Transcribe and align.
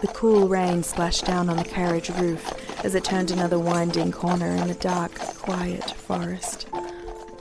The 0.00 0.08
cool 0.08 0.48
rain 0.48 0.82
splashed 0.82 1.26
down 1.26 1.48
on 1.48 1.56
the 1.56 1.64
carriage 1.64 2.10
roof 2.10 2.52
as 2.84 2.94
it 2.94 3.04
turned 3.04 3.30
another 3.30 3.58
winding 3.58 4.12
corner 4.12 4.46
in 4.46 4.68
the 4.68 4.74
dark, 4.74 5.14
quiet 5.14 5.90
forest. 5.90 6.68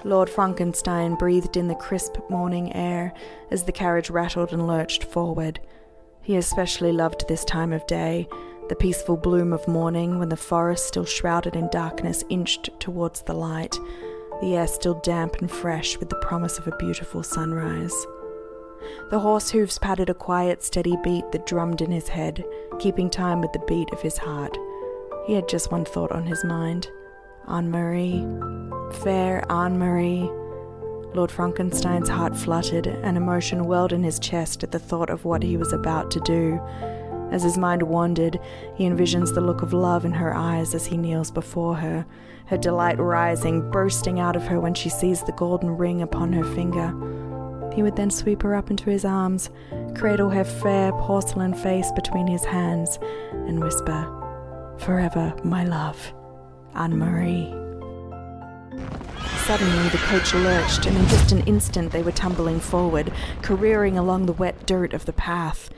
Lord 0.03 0.29
Frankenstein 0.29 1.15
breathed 1.15 1.57
in 1.57 1.67
the 1.67 1.75
crisp 1.75 2.17
morning 2.29 2.73
air 2.73 3.13
as 3.51 3.63
the 3.63 3.71
carriage 3.71 4.09
rattled 4.09 4.53
and 4.53 4.65
lurched 4.65 5.03
forward. 5.03 5.59
He 6.23 6.35
especially 6.35 6.91
loved 6.91 7.27
this 7.27 7.45
time 7.45 7.73
of 7.73 7.85
day, 7.85 8.27
the 8.69 8.75
peaceful 8.75 9.17
bloom 9.17 9.53
of 9.53 9.67
morning 9.67 10.17
when 10.17 10.29
the 10.29 10.37
forest, 10.37 10.87
still 10.87 11.05
shrouded 11.05 11.55
in 11.55 11.69
darkness, 11.69 12.23
inched 12.29 12.69
towards 12.79 13.21
the 13.23 13.33
light, 13.33 13.77
the 14.41 14.55
air 14.55 14.67
still 14.67 14.99
damp 15.01 15.35
and 15.35 15.51
fresh 15.51 15.97
with 15.99 16.09
the 16.09 16.15
promise 16.15 16.57
of 16.57 16.67
a 16.67 16.77
beautiful 16.77 17.21
sunrise. 17.21 17.93
The 19.09 19.19
horse 19.19 19.51
hoofs 19.51 19.77
patted 19.77 20.09
a 20.09 20.13
quiet, 20.13 20.63
steady 20.63 20.97
beat 21.03 21.31
that 21.31 21.45
drummed 21.45 21.81
in 21.81 21.91
his 21.91 22.07
head, 22.07 22.43
keeping 22.79 23.09
time 23.09 23.41
with 23.41 23.53
the 23.53 23.63
beat 23.67 23.91
of 23.91 24.01
his 24.01 24.17
heart. 24.17 24.57
He 25.27 25.33
had 25.33 25.47
just 25.47 25.71
one 25.71 25.85
thought 25.85 26.11
on 26.11 26.25
his 26.25 26.43
mind 26.43 26.89
Anne 27.47 27.69
Marie. 27.69 28.25
Fair 29.03 29.43
Anne 29.51 29.77
Marie. 29.77 30.29
Lord 31.13 31.29
Frankenstein's 31.29 32.09
heart 32.09 32.37
fluttered, 32.37 32.87
and 32.87 33.17
emotion 33.17 33.65
welled 33.65 33.91
in 33.91 34.03
his 34.03 34.19
chest 34.19 34.63
at 34.63 34.71
the 34.71 34.79
thought 34.79 35.09
of 35.09 35.25
what 35.25 35.43
he 35.43 35.57
was 35.57 35.73
about 35.73 36.09
to 36.11 36.19
do. 36.21 36.59
As 37.31 37.43
his 37.43 37.57
mind 37.57 37.83
wandered, 37.83 38.39
he 38.75 38.85
envisions 38.85 39.33
the 39.33 39.41
look 39.41 39.61
of 39.61 39.73
love 39.73 40.05
in 40.05 40.11
her 40.11 40.33
eyes 40.33 40.73
as 40.75 40.85
he 40.85 40.97
kneels 40.97 41.31
before 41.31 41.75
her, 41.75 42.05
her 42.47 42.57
delight 42.57 42.99
rising, 42.99 43.71
bursting 43.71 44.19
out 44.19 44.35
of 44.35 44.47
her 44.47 44.59
when 44.59 44.73
she 44.73 44.89
sees 44.89 45.23
the 45.23 45.31
golden 45.33 45.77
ring 45.77 46.01
upon 46.01 46.33
her 46.33 46.43
finger. 46.43 46.93
He 47.73 47.83
would 47.83 47.95
then 47.95 48.11
sweep 48.11 48.41
her 48.43 48.55
up 48.55 48.69
into 48.69 48.89
his 48.89 49.05
arms, 49.05 49.49
cradle 49.95 50.29
her 50.29 50.43
fair 50.43 50.91
porcelain 50.93 51.53
face 51.53 51.91
between 51.93 52.27
his 52.27 52.43
hands, 52.43 52.99
and 53.31 53.63
whisper, 53.63 54.07
Forever, 54.79 55.33
my 55.43 55.63
love, 55.63 56.13
Anne 56.75 56.97
Marie. 56.97 57.53
Suddenly, 59.45 59.89
the 59.89 59.97
coach 59.97 60.33
lurched, 60.33 60.85
and 60.85 60.97
in 60.97 61.07
just 61.07 61.31
an 61.31 61.41
instant 61.41 61.91
they 61.91 62.03
were 62.03 62.11
tumbling 62.11 62.59
forward, 62.59 63.11
careering 63.41 63.97
along 63.97 64.25
the 64.25 64.33
wet 64.33 64.65
dirt 64.65 64.93
of 64.93 65.05
the 65.05 65.13
path. 65.13 65.69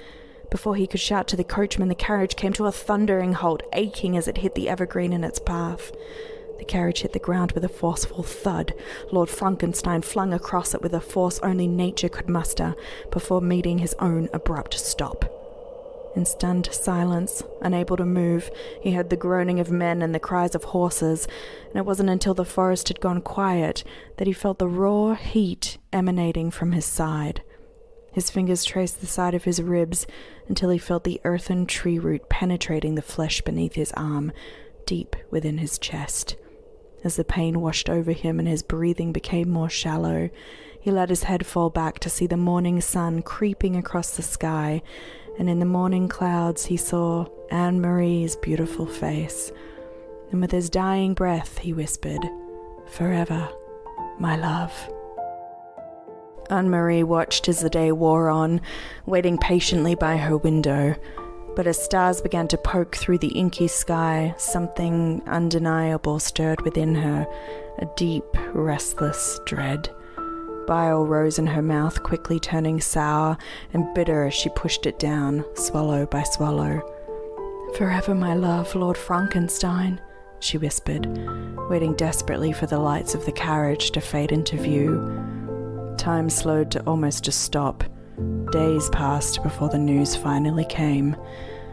Before 0.52 0.75
he 0.75 0.85
could 0.85 1.00
shout 1.00 1.28
to 1.30 1.35
the 1.35 1.44
coachman, 1.44 1.89
the 1.89 1.95
carriage 1.95 2.35
came 2.35 2.53
to 2.53 2.67
a 2.67 2.72
thundering 2.72 3.33
halt, 3.33 3.63
aching 3.73 4.16
as 4.16 4.28
it 4.28 4.38
hit 4.38 4.53
the 4.53 4.69
evergreen 4.69 5.11
in 5.11 5.23
its 5.23 5.39
path. 5.39 5.91
The 6.64 6.69
carriage 6.69 7.02
hit 7.02 7.11
the 7.11 7.19
ground 7.19 7.52
with 7.52 7.66
a 7.66 7.67
forceful 7.67 8.23
thud. 8.23 8.73
Lord 9.11 9.28
Frankenstein 9.28 10.02
flung 10.02 10.31
across 10.31 10.73
it 10.73 10.81
with 10.81 10.94
a 10.94 11.02
force 11.02 11.38
only 11.39 11.67
nature 11.67 12.08
could 12.08 12.30
muster 12.30 12.73
before 13.11 13.42
meeting 13.42 13.80
his 13.80 13.94
own 14.00 14.30
abrupt 14.31 14.75
stop. 14.75 15.25
In 16.16 16.25
stunned 16.25 16.69
silence, 16.72 17.44
unable 17.61 17.97
to 17.97 18.06
move, 18.06 18.50
he 18.81 18.94
heard 18.94 19.09
the 19.09 19.17
groaning 19.17 19.59
of 19.59 19.72
men 19.72 20.02
and 20.02 20.16
the 20.16 20.22
cries 20.22 20.56
of 20.56 20.64
horses, 20.64 21.28
and 21.67 21.75
it 21.75 21.86
wasn't 21.86 22.09
until 22.09 22.34
the 22.34 22.45
forest 22.45 22.88
had 22.88 23.02
gone 23.02 23.19
quiet 23.19 23.84
that 24.16 24.28
he 24.28 24.31
felt 24.31 24.58
the 24.58 24.66
raw 24.66 25.16
heat 25.16 25.80
emanating 25.91 26.50
from 26.50 26.72
his 26.72 26.86
side. 26.86 27.44
His 28.14 28.30
fingers 28.30 28.64
traced 28.64 29.02
the 29.02 29.06
side 29.06 29.34
of 29.34 29.44
his 29.44 29.61
ribs 29.61 30.08
until 30.47 30.69
he 30.69 30.78
felt 30.78 31.03
the 31.03 31.19
earthen 31.25 31.66
tree 31.66 32.00
root 32.00 32.30
penetrating 32.30 32.95
the 32.95 33.02
flesh 33.02 33.41
beneath 33.41 33.73
his 33.73 33.91
arm, 33.97 34.31
deep 34.86 35.17
within 35.30 35.58
his 35.58 35.78
chest. 35.78 36.38
As 37.03 37.15
the 37.17 37.23
pain 37.23 37.59
washed 37.59 37.89
over 37.89 38.11
him 38.11 38.39
and 38.39 38.47
his 38.47 38.63
breathing 38.63 39.11
became 39.11 39.49
more 39.49 39.69
shallow, 39.69 40.29
he 40.79 40.91
let 40.91 41.09
his 41.09 41.23
head 41.23 41.45
fall 41.45 41.69
back 41.69 41.99
to 41.99 42.09
see 42.09 42.27
the 42.27 42.37
morning 42.37 42.81
sun 42.81 43.21
creeping 43.21 43.75
across 43.75 44.15
the 44.15 44.21
sky 44.21 44.81
and 45.37 45.49
in 45.49 45.59
the 45.59 45.65
morning 45.65 46.07
clouds 46.07 46.65
he 46.65 46.77
saw 46.77 47.25
Anne 47.49 47.81
Marie's 47.81 48.35
beautiful 48.35 48.85
face. 48.85 49.51
And 50.31 50.41
with 50.41 50.51
his 50.51 50.69
dying 50.69 51.13
breath, 51.13 51.57
he 51.59 51.73
whispered, 51.73 52.21
Forever, 52.87 53.49
my 54.19 54.35
love. 54.35 54.73
Anne 56.49 56.69
Marie 56.69 57.03
watched 57.03 57.47
as 57.47 57.61
the 57.61 57.69
day 57.69 57.91
wore 57.91 58.29
on, 58.29 58.61
waiting 59.05 59.38
patiently 59.38 59.95
by 59.95 60.17
her 60.17 60.38
window. 60.38 60.95
But 61.56 61.68
as 61.68 61.84
stars 61.84 62.19
began 62.22 62.47
to 62.47 62.58
poke 62.58 62.96
through 62.96 63.19
the 63.19 63.28
inky 63.28 63.68
sky, 63.68 64.34
something 64.38 65.22
undeniable 65.28 66.19
stirred 66.19 66.62
within 66.62 66.96
her 66.96 67.28
a 67.80 67.86
deep, 67.96 68.25
restless 68.53 69.40
dread. 69.46 69.90
Bile 70.68 71.06
rose 71.06 71.38
in 71.40 71.47
her 71.47 71.62
mouth, 71.62 72.02
quickly 72.03 72.40
turning 72.40 72.80
sour 72.80 73.38
and 73.74 73.94
bitter 73.94 74.25
as 74.25 74.34
she 74.34 74.50
pushed 74.50 74.86
it 74.86 74.97
down, 74.97 75.44
swallow 75.56 76.06
by 76.06 76.24
swallow. 76.24 76.81
Forever, 77.78 78.16
my 78.16 78.34
love, 78.34 78.74
Lord 78.75 78.97
Frankenstein, 78.97 80.00
she 80.40 80.58
whispered, 80.58 81.08
waiting 81.70 81.96
desperately 81.96 82.52
for 82.52 82.66
the 82.66 82.80
lights 82.80 83.16
of 83.16 83.25
the 83.25 83.31
carriage 83.31 83.91
to 83.91 84.02
fade 84.02 84.31
into 84.31 84.58
view. 84.58 85.96
Time 85.97 86.30
slowed 86.30 86.72
to 86.72 86.84
almost 86.84 87.28
a 87.28 87.31
stop. 87.31 87.84
Days 88.51 88.90
passed 88.90 89.41
before 89.44 89.69
the 89.69 89.78
news 89.78 90.16
finally 90.16 90.66
came. 90.66 91.16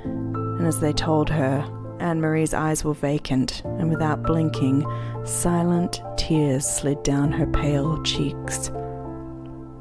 And 0.04 0.66
as 0.66 0.80
they 0.80 0.92
told 0.92 1.28
her, 1.30 1.66
Anne 2.00 2.20
Marie's 2.20 2.54
eyes 2.54 2.82
were 2.82 2.94
vacant, 2.94 3.62
and 3.64 3.90
without 3.90 4.22
blinking, 4.22 4.86
silent 5.24 6.00
tears 6.16 6.66
slid 6.66 7.02
down 7.02 7.30
her 7.32 7.46
pale 7.46 8.02
cheeks. 8.02 8.70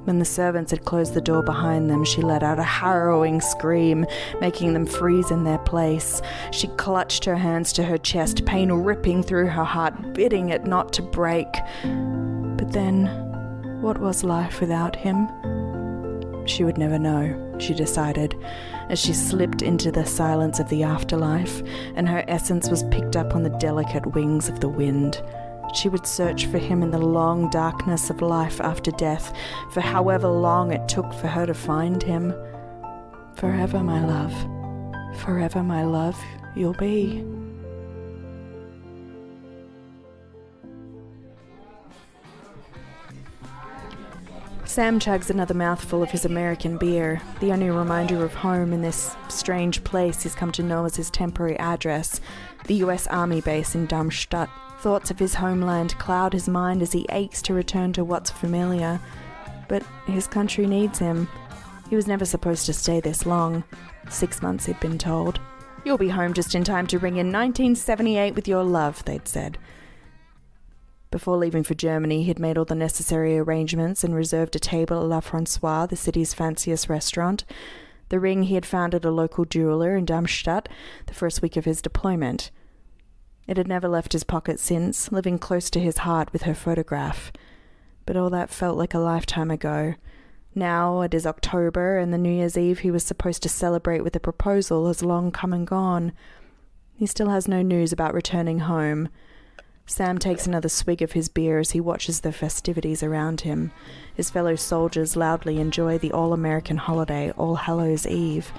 When 0.04 0.20
the 0.20 0.26
servants 0.26 0.72
had 0.72 0.86
closed 0.86 1.14
the 1.14 1.22
door 1.22 1.44
behind 1.44 1.90
them, 1.90 2.04
she 2.04 2.22
let 2.22 2.44
out 2.44 2.60
a 2.60 2.64
harrowing 2.64 3.42
scream, 3.42 4.06
making 4.42 4.74
them 4.74 4.86
freeze 4.86 5.32
in 5.32 5.44
their 5.44 5.60
place. 5.60 6.22
She 6.52 6.68
clutched 6.68 7.26
her 7.26 7.36
hands 7.36 7.72
to 7.74 7.84
her 7.84 7.98
chest, 7.98 8.46
pain 8.46 8.72
ripping 8.72 9.24
through 9.24 9.48
her 9.48 9.64
heart, 9.64 10.14
bidding 10.14 10.50
it 10.50 10.66
not 10.66 10.92
to 10.94 11.02
break. 11.02 11.48
But 11.84 12.72
then, 12.72 13.06
what 13.82 14.00
was 14.00 14.24
life 14.24 14.60
without 14.60 14.96
him? 14.96 15.28
She 16.50 16.64
would 16.64 16.80
never 16.80 16.98
know, 16.98 17.56
she 17.60 17.76
decided, 17.76 18.36
as 18.90 18.98
she 19.00 19.14
slipped 19.14 19.62
into 19.62 19.92
the 19.92 20.04
silence 20.04 20.60
of 20.60 20.68
the 20.68 20.82
afterlife, 20.82 21.62
and 21.96 22.10
her 22.10 22.26
essence 22.28 22.72
was 22.72 22.84
picked 22.86 23.16
up 23.16 23.36
on 23.36 23.44
the 23.44 23.52
delicate 23.52 24.16
wings 24.16 24.50
of 24.50 24.60
the 24.60 24.68
wind. 24.68 25.22
She 25.76 25.90
would 25.90 26.08
search 26.08 26.48
for 26.48 26.58
him 26.58 26.82
in 26.82 26.90
the 26.90 26.98
long 26.98 27.52
darkness 27.52 28.10
of 28.10 28.24
life 28.24 28.60
after 28.62 28.90
death, 28.90 29.32
for 29.72 29.82
however 29.82 30.28
long 30.28 30.72
it 30.72 30.90
took 30.90 31.14
for 31.14 31.28
her 31.28 31.46
to 31.46 31.54
find 31.54 32.02
him. 32.02 32.34
Forever, 33.36 33.84
my 33.84 34.04
love, 34.04 34.34
forever, 35.20 35.62
my 35.62 35.84
love, 35.84 36.20
you'll 36.56 36.74
be. 36.74 37.24
Sam 44.70 45.00
chugs 45.00 45.32
another 45.32 45.56
mouthful 45.56 46.04
of 46.04 46.12
his 46.12 46.26
American 46.26 46.78
beer, 46.78 47.20
the 47.40 47.52
only 47.52 47.72
reminder 47.72 48.24
of 48.24 48.36
home 48.36 48.72
in 48.72 48.84
this 48.84 49.16
strange 49.28 49.84
place 49.84 50.22
he's 50.22 50.36
come 50.36 50.52
to 50.52 50.62
know 50.62 50.86
as 50.86 50.96
his 50.96 51.10
temporary 51.10 51.58
address, 51.58 52.22
the 52.68 52.76
US 52.76 53.08
Army 53.08 53.42
base 53.42 53.74
in 53.74 53.88
Darmstadt. 53.88 54.48
Thoughts 54.82 55.10
of 55.10 55.18
his 55.18 55.34
homeland 55.34 55.98
cloud 55.98 56.34
his 56.34 56.48
mind 56.48 56.84
as 56.84 56.92
he 56.92 57.08
aches 57.10 57.42
to 57.42 57.56
return 57.56 57.94
to 57.94 58.06
what's 58.06 58.30
familiar. 58.30 59.02
But 59.68 59.82
his 60.06 60.28
country 60.28 60.68
needs 60.68 61.00
him. 61.00 61.28
He 61.90 61.96
was 61.96 62.06
never 62.06 62.24
supposed 62.24 62.68
to 62.68 62.74
stay 62.74 63.00
this 63.00 63.26
long. 63.26 63.64
Six 64.08 64.40
months, 64.44 64.68
he'd 64.68 64.80
been 64.80 65.00
told. 65.00 65.40
You'll 65.84 65.98
be 65.98 66.10
home 66.10 66.36
just 66.36 66.54
in 66.54 66.64
time 66.64 66.86
to 66.88 67.00
ring 67.00 67.16
in 67.16 67.32
1978 67.32 68.36
with 68.36 68.48
your 68.48 68.64
love, 68.64 69.04
they'd 69.06 69.28
said. 69.28 69.58
Before 71.12 71.38
leaving 71.38 71.64
for 71.64 71.74
Germany, 71.74 72.22
he 72.22 72.28
had 72.28 72.40
made 72.40 72.58
all 72.58 72.66
the 72.66 72.76
necessary 72.76 73.38
arrangements 73.38 74.04
and 74.04 74.14
reserved 74.14 74.56
a 74.56 74.60
table 74.60 75.02
at 75.02 75.08
La 75.08 75.20
Francoise, 75.22 75.90
the 75.90 75.96
city's 75.96 76.36
fanciest 76.36 76.88
restaurant. 76.88 77.46
The 78.10 78.20
ring 78.20 78.44
he 78.44 78.56
had 78.56 78.66
found 78.66 78.94
at 78.94 79.06
a 79.06 79.12
local 79.12 79.46
jeweler 79.46 79.96
in 79.96 80.06
Darmstadt 80.06 80.70
the 81.08 81.14
first 81.14 81.42
week 81.42 81.58
of 81.58 81.66
his 81.66 81.82
deployment. 81.82 82.52
It 83.48 83.58
had 83.58 83.68
never 83.68 83.88
left 83.88 84.14
his 84.14 84.24
pocket 84.24 84.60
since, 84.60 85.12
living 85.12 85.40
close 85.40 85.72
to 85.72 85.80
his 85.80 86.00
heart 86.00 86.32
with 86.32 86.44
her 86.44 86.54
photograph. 86.54 87.32
But 88.06 88.16
all 88.16 88.30
that 88.30 88.52
felt 88.52 88.78
like 88.78 88.94
a 88.94 89.00
lifetime 89.00 89.50
ago. 89.50 89.96
Now 90.54 91.02
it 91.02 91.16
is 91.16 91.26
October, 91.26 91.98
and 91.98 92.14
the 92.14 92.20
New 92.20 92.32
Year's 92.32 92.58
Eve 92.58 92.80
he 92.80 92.92
was 92.92 93.04
supposed 93.04 93.42
to 93.44 93.50
celebrate 93.50 94.04
with 94.04 94.16
a 94.16 94.20
proposal 94.20 94.86
has 94.86 95.04
long 95.04 95.32
come 95.32 95.54
and 95.54 95.66
gone. 95.66 96.12
He 96.94 97.08
still 97.08 97.30
has 97.30 97.48
no 97.48 97.64
news 97.64 97.92
about 97.92 98.14
returning 98.14 98.60
home. 98.60 99.10
Sam 99.90 100.20
takes 100.20 100.46
another 100.46 100.70
swig 100.70 101.02
of 101.02 101.14
his 101.14 101.30
beer 101.30 101.58
as 101.58 101.72
he 101.72 101.82
watches 101.82 102.20
the 102.22 102.32
festivities 102.32 103.02
around 103.02 103.42
him. 103.42 103.72
His 104.14 104.30
fellow 104.30 104.56
soldiers 104.56 105.16
loudly 105.16 105.60
enjoy 105.60 105.98
the 105.98 106.12
all 106.12 106.32
American 106.32 106.78
holiday, 106.78 107.32
All 107.32 107.56
Hallows 107.56 108.06
Eve. 108.06 108.52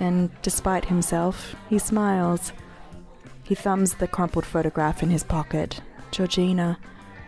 And 0.00 0.30
despite 0.42 0.84
himself, 0.84 1.56
he 1.70 1.78
smiles. 1.78 2.52
He 3.42 3.54
thumbs 3.54 3.94
the 3.94 4.06
crumpled 4.06 4.44
photograph 4.44 5.02
in 5.02 5.08
his 5.08 5.24
pocket. 5.24 5.80
Georgina, 6.10 6.78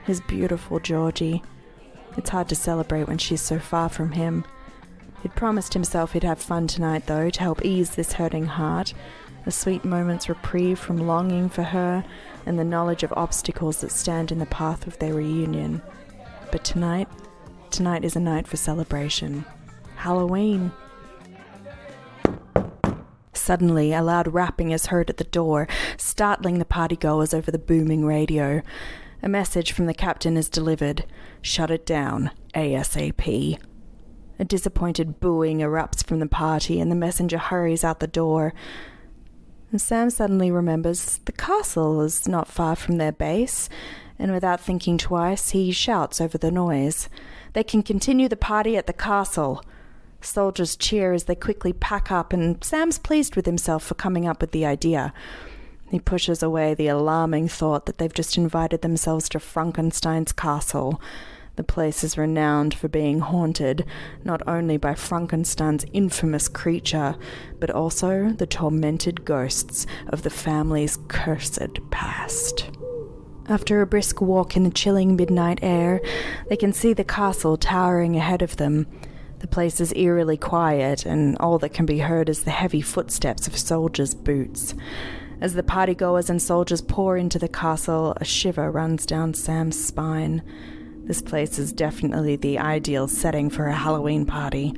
his 0.05 0.21
beautiful 0.21 0.79
Georgie. 0.79 1.43
It's 2.19 2.31
hard 2.31 2.51
to 2.51 2.55
celebrate 2.55 3.09
when 3.09 3.19
she's 3.19 3.41
so 3.41 3.59
far 3.59 3.89
from 3.89 4.13
him. 4.13 4.45
He'd 5.23 5.35
promised 5.35 5.73
himself 5.73 6.13
he'd 6.13 6.23
have 6.23 6.39
fun 6.39 6.67
tonight, 6.67 7.07
though, 7.07 7.31
to 7.31 7.41
help 7.41 7.65
ease 7.65 7.95
this 7.95 8.13
hurting 8.13 8.45
heart. 8.45 8.93
A 9.49 9.51
sweet 9.51 9.83
moment's 9.83 10.29
reprieve 10.29 10.79
from 10.79 10.99
longing 10.99 11.49
for 11.49 11.63
her 11.63 12.05
and 12.45 12.59
the 12.59 12.65
knowledge 12.67 13.03
of 13.03 13.15
obstacles 13.17 13.81
that 13.81 13.91
stand 13.91 14.31
in 14.31 14.41
the 14.41 14.45
path 14.45 14.87
of 14.87 14.99
their 14.99 15.15
reunion. 15.15 15.81
But 16.53 16.65
tonight, 16.65 17.09
tonight 17.71 18.05
is 18.05 18.15
a 18.15 18.21
night 18.21 18.47
for 18.47 18.59
celebration. 18.59 19.47
Halloween. 19.97 20.71
Suddenly, 23.33 23.95
a 23.95 24.03
loud 24.03 24.35
rapping 24.35 24.71
is 24.71 24.89
heard 24.89 25.09
at 25.09 25.17
the 25.17 25.25
door, 25.25 25.67
startling 25.97 26.59
the 26.59 26.67
partygoers 26.67 27.33
over 27.33 27.51
the 27.51 27.59
booming 27.59 28.05
radio. 28.05 28.61
A 29.23 29.31
message 29.31 29.73
from 29.73 29.87
the 29.87 29.95
captain 29.95 30.37
is 30.37 30.51
delivered 30.51 31.07
Shut 31.41 31.71
it 31.71 31.87
down, 31.87 32.33
ASAP. 32.55 33.59
A 34.39 34.45
disappointed 34.45 35.21
booing 35.21 35.61
erupts 35.61 36.05
from 36.05 36.19
the 36.19 36.27
party, 36.27 36.83
and 36.83 36.91
the 36.91 36.95
messenger 36.95 37.39
hurries 37.39 37.83
out 37.83 38.01
the 38.01 38.07
door. 38.07 38.53
And 39.71 39.81
Sam 39.81 40.09
suddenly 40.11 40.51
remembers 40.51 41.19
the 41.25 41.33
castle 41.33 42.01
is 42.01 42.27
not 42.27 42.49
far 42.49 42.75
from 42.75 42.97
their 42.97 43.13
base, 43.13 43.69
and 44.19 44.33
without 44.33 44.61
thinking 44.61 44.97
twice, 44.97 45.51
he 45.51 45.71
shouts 45.73 46.21
over 46.21 46.39
the 46.39 46.51
noise. 46.51 47.09
They 47.53 47.63
can 47.63 47.83
continue 47.83 48.29
the 48.29 48.37
party 48.37 48.77
at 48.77 48.87
the 48.87 48.93
castle. 48.93 49.63
Soldiers 50.21 50.75
cheer 50.75 51.13
as 51.13 51.25
they 51.25 51.35
quickly 51.35 51.73
pack 51.73 52.11
up, 52.11 52.33
and 52.33 52.63
Sam's 52.65 52.99
pleased 52.99 53.37
with 53.37 53.47
himself 53.47 53.85
for 53.85 53.95
coming 53.95 54.27
up 54.27 54.41
with 54.41 54.53
the 54.53 54.65
idea. 54.67 55.13
He 55.91 56.01
pushes 56.01 56.43
away 56.43 56.75
the 56.75 56.89
alarming 56.89 57.49
thought 57.49 57.87
that 57.87 57.99
they've 57.99 58.13
just 58.13 58.37
invited 58.37 58.83
themselves 58.83 59.29
to 59.31 59.39
Frankenstein's 59.39 60.33
castle. 60.33 61.01
The 61.59 61.65
place 61.65 62.05
is 62.05 62.17
renowned 62.17 62.73
for 62.73 62.87
being 62.87 63.19
haunted 63.19 63.85
not 64.23 64.47
only 64.47 64.77
by 64.77 64.95
Frankenstein's 64.95 65.85
infamous 65.93 66.47
creature, 66.47 67.17
but 67.59 67.69
also 67.69 68.31
the 68.31 68.47
tormented 68.47 69.25
ghosts 69.25 69.85
of 70.07 70.23
the 70.23 70.31
family's 70.31 71.01
cursed 71.09 71.81
past. 71.91 72.71
After 73.49 73.83
a 73.83 73.89
brisk 73.89 74.21
walk 74.21 74.57
in 74.57 74.63
the 74.63 74.71
chilling 74.71 75.17
midnight 75.17 75.59
air, 75.61 76.01
they 76.49 76.57
can 76.57 76.73
see 76.73 76.93
the 76.93 77.03
castle 77.03 77.57
towering 77.57 78.15
ahead 78.15 78.41
of 78.41 78.57
them. 78.57 78.87
The 79.41 79.49
place 79.49 79.81
is 79.81 79.93
eerily 79.97 80.37
quiet, 80.37 81.05
and 81.05 81.37
all 81.39 81.59
that 81.59 81.75
can 81.75 81.87
be 81.87 81.99
heard 81.99 82.29
is 82.29 82.45
the 82.45 82.53
heavy 82.53 82.83
footsteps 82.83 83.49
of 83.49 83.59
soldiers' 83.59 84.15
boots. 84.15 84.77
As 85.41 85.55
the 85.55 85.65
partygoers 85.65 86.31
and 86.31 86.41
soldiers 86.41 86.83
pour 86.83 87.17
into 87.17 87.41
the 87.41 87.49
castle, 87.49 88.17
a 88.21 88.25
shiver 88.25 88.71
runs 88.71 89.05
down 89.05 89.35
Sam's 89.35 89.85
spine. 89.85 90.45
This 91.09 91.23
place 91.23 91.59
is 91.59 91.73
definitely 91.73 92.37
the 92.37 92.59
ideal 92.59 93.09
setting 93.09 93.49
for 93.49 93.67
a 93.67 93.75
Halloween 93.75 94.27
party. 94.27 94.75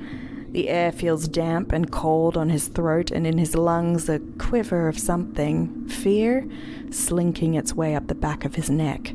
The 0.52 0.68
air 0.68 0.92
feels 0.92 1.26
damp 1.26 1.72
and 1.72 1.90
cold 1.90 2.36
on 2.36 2.50
his 2.50 2.68
throat, 2.68 3.10
and 3.10 3.26
in 3.26 3.36
his 3.36 3.56
lungs 3.56 4.08
a 4.08 4.20
quiver 4.38 4.86
of 4.86 4.96
something 4.96 5.88
fear 5.88 6.48
slinking 6.90 7.54
its 7.54 7.74
way 7.74 7.96
up 7.96 8.06
the 8.06 8.14
back 8.14 8.44
of 8.44 8.54
his 8.54 8.70
neck. 8.70 9.12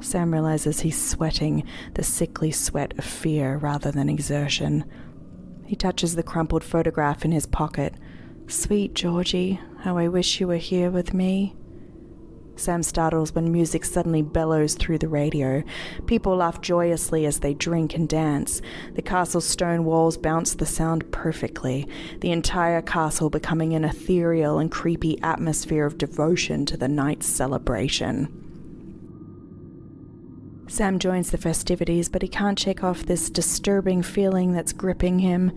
Sam 0.00 0.32
realizes 0.32 0.80
he's 0.80 1.00
sweating, 1.00 1.62
the 1.94 2.02
sickly 2.02 2.50
sweat 2.50 2.98
of 2.98 3.04
fear 3.04 3.56
rather 3.56 3.92
than 3.92 4.08
exertion. 4.08 4.84
He 5.66 5.76
touches 5.76 6.16
the 6.16 6.24
crumpled 6.24 6.64
photograph 6.64 7.24
in 7.24 7.30
his 7.30 7.46
pocket. 7.46 7.94
Sweet 8.48 8.94
Georgie, 8.94 9.60
how 9.82 9.98
I 9.98 10.08
wish 10.08 10.40
you 10.40 10.48
were 10.48 10.56
here 10.56 10.90
with 10.90 11.14
me. 11.14 11.54
Sam 12.60 12.82
startles 12.82 13.34
when 13.34 13.50
music 13.50 13.86
suddenly 13.86 14.20
bellows 14.20 14.74
through 14.74 14.98
the 14.98 15.08
radio. 15.08 15.62
People 16.06 16.36
laugh 16.36 16.60
joyously 16.60 17.24
as 17.24 17.40
they 17.40 17.54
drink 17.54 17.94
and 17.94 18.06
dance. 18.06 18.60
The 18.94 19.02
castle's 19.02 19.46
stone 19.46 19.84
walls 19.84 20.18
bounce 20.18 20.54
the 20.54 20.66
sound 20.66 21.10
perfectly, 21.10 21.88
the 22.20 22.32
entire 22.32 22.82
castle 22.82 23.30
becoming 23.30 23.72
an 23.72 23.84
ethereal 23.84 24.58
and 24.58 24.70
creepy 24.70 25.18
atmosphere 25.22 25.86
of 25.86 25.96
devotion 25.96 26.66
to 26.66 26.76
the 26.76 26.88
night's 26.88 27.26
celebration. 27.26 28.36
Sam 30.68 30.98
joins 30.98 31.30
the 31.30 31.38
festivities, 31.38 32.08
but 32.08 32.22
he 32.22 32.28
can't 32.28 32.58
shake 32.58 32.84
off 32.84 33.02
this 33.06 33.30
disturbing 33.30 34.02
feeling 34.02 34.52
that's 34.52 34.72
gripping 34.72 35.18
him. 35.18 35.50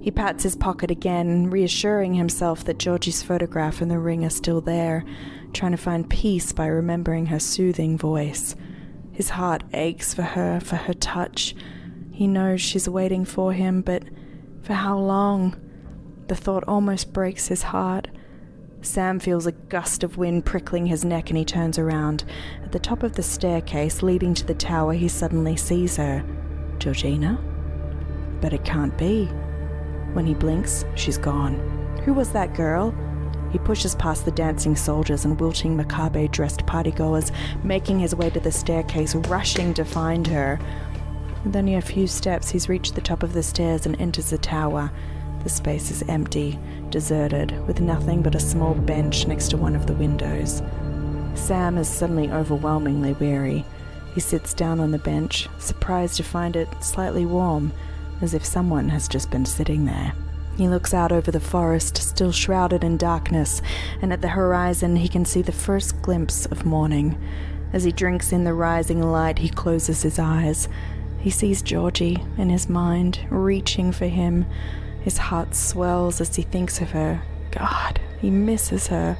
He 0.00 0.10
pats 0.10 0.42
his 0.42 0.56
pocket 0.56 0.90
again, 0.90 1.48
reassuring 1.48 2.14
himself 2.14 2.64
that 2.64 2.78
Georgie's 2.78 3.22
photograph 3.22 3.80
and 3.80 3.90
the 3.90 3.98
ring 3.98 4.24
are 4.24 4.30
still 4.30 4.60
there, 4.60 5.04
trying 5.52 5.72
to 5.72 5.78
find 5.78 6.08
peace 6.08 6.52
by 6.52 6.66
remembering 6.66 7.26
her 7.26 7.38
soothing 7.38 7.96
voice. 7.98 8.56
His 9.12 9.30
heart 9.30 9.62
aches 9.72 10.14
for 10.14 10.22
her, 10.22 10.60
for 10.60 10.76
her 10.76 10.94
touch. 10.94 11.54
He 12.10 12.26
knows 12.26 12.60
she's 12.60 12.88
waiting 12.88 13.24
for 13.24 13.52
him, 13.52 13.82
but 13.82 14.04
for 14.62 14.74
how 14.74 14.98
long? 14.98 15.56
The 16.28 16.36
thought 16.36 16.64
almost 16.66 17.12
breaks 17.12 17.48
his 17.48 17.62
heart. 17.62 18.08
Sam 18.80 19.20
feels 19.20 19.46
a 19.46 19.52
gust 19.52 20.02
of 20.02 20.16
wind 20.16 20.44
prickling 20.44 20.86
his 20.86 21.04
neck 21.04 21.30
and 21.30 21.38
he 21.38 21.44
turns 21.44 21.78
around. 21.78 22.24
At 22.64 22.72
the 22.72 22.78
top 22.78 23.02
of 23.02 23.12
the 23.12 23.22
staircase 23.22 24.02
leading 24.02 24.34
to 24.34 24.46
the 24.46 24.54
tower, 24.54 24.92
he 24.92 25.08
suddenly 25.08 25.56
sees 25.56 25.96
her. 25.96 26.24
Georgina? 26.78 27.38
But 28.40 28.52
it 28.52 28.64
can't 28.64 28.96
be. 28.98 29.26
When 30.14 30.26
he 30.26 30.34
blinks, 30.34 30.84
she's 30.94 31.18
gone. 31.18 31.54
Who 32.04 32.12
was 32.12 32.32
that 32.32 32.54
girl? 32.54 32.92
He 33.52 33.58
pushes 33.58 33.94
past 33.94 34.24
the 34.24 34.30
dancing 34.30 34.74
soldiers 34.74 35.26
and 35.26 35.38
wilting 35.38 35.76
macabre 35.76 36.26
dressed 36.26 36.64
partygoers, 36.64 37.30
making 37.62 38.00
his 38.00 38.14
way 38.14 38.30
to 38.30 38.40
the 38.40 38.50
staircase, 38.50 39.14
rushing 39.14 39.74
to 39.74 39.84
find 39.84 40.26
her. 40.26 40.58
With 41.44 41.54
only 41.54 41.74
a 41.74 41.82
few 41.82 42.06
steps, 42.06 42.50
he's 42.50 42.70
reached 42.70 42.94
the 42.94 43.02
top 43.02 43.22
of 43.22 43.34
the 43.34 43.42
stairs 43.42 43.84
and 43.84 44.00
enters 44.00 44.30
the 44.30 44.38
tower. 44.38 44.90
The 45.42 45.50
space 45.50 45.90
is 45.90 46.02
empty, 46.08 46.58
deserted, 46.88 47.66
with 47.66 47.80
nothing 47.80 48.22
but 48.22 48.34
a 48.34 48.40
small 48.40 48.74
bench 48.74 49.26
next 49.26 49.48
to 49.48 49.58
one 49.58 49.76
of 49.76 49.86
the 49.86 49.94
windows. 49.94 50.62
Sam 51.34 51.76
is 51.76 51.88
suddenly 51.88 52.30
overwhelmingly 52.30 53.12
weary. 53.14 53.66
He 54.14 54.20
sits 54.20 54.54
down 54.54 54.80
on 54.80 54.92
the 54.92 54.98
bench, 54.98 55.48
surprised 55.58 56.16
to 56.16 56.22
find 56.22 56.56
it 56.56 56.68
slightly 56.82 57.26
warm, 57.26 57.72
as 58.22 58.34
if 58.34 58.44
someone 58.44 58.88
has 58.88 59.08
just 59.08 59.30
been 59.30 59.44
sitting 59.44 59.84
there. 59.84 60.14
He 60.56 60.68
looks 60.68 60.92
out 60.92 61.12
over 61.12 61.30
the 61.30 61.40
forest, 61.40 61.96
still 61.96 62.32
shrouded 62.32 62.84
in 62.84 62.96
darkness, 62.96 63.62
and 64.00 64.12
at 64.12 64.20
the 64.20 64.28
horizon 64.28 64.96
he 64.96 65.08
can 65.08 65.24
see 65.24 65.42
the 65.42 65.52
first 65.52 66.02
glimpse 66.02 66.46
of 66.46 66.66
morning. 66.66 67.18
As 67.72 67.84
he 67.84 67.92
drinks 67.92 68.32
in 68.32 68.44
the 68.44 68.54
rising 68.54 69.02
light, 69.02 69.38
he 69.38 69.48
closes 69.48 70.02
his 70.02 70.18
eyes. 70.18 70.68
He 71.18 71.30
sees 71.30 71.62
Georgie 71.62 72.22
in 72.36 72.50
his 72.50 72.68
mind, 72.68 73.20
reaching 73.30 73.92
for 73.92 74.06
him, 74.06 74.44
his 75.00 75.18
heart 75.18 75.54
swells 75.54 76.20
as 76.20 76.36
he 76.36 76.42
thinks 76.42 76.80
of 76.80 76.90
her. 76.90 77.22
God, 77.50 78.00
he 78.20 78.30
misses 78.30 78.88
her. 78.88 79.16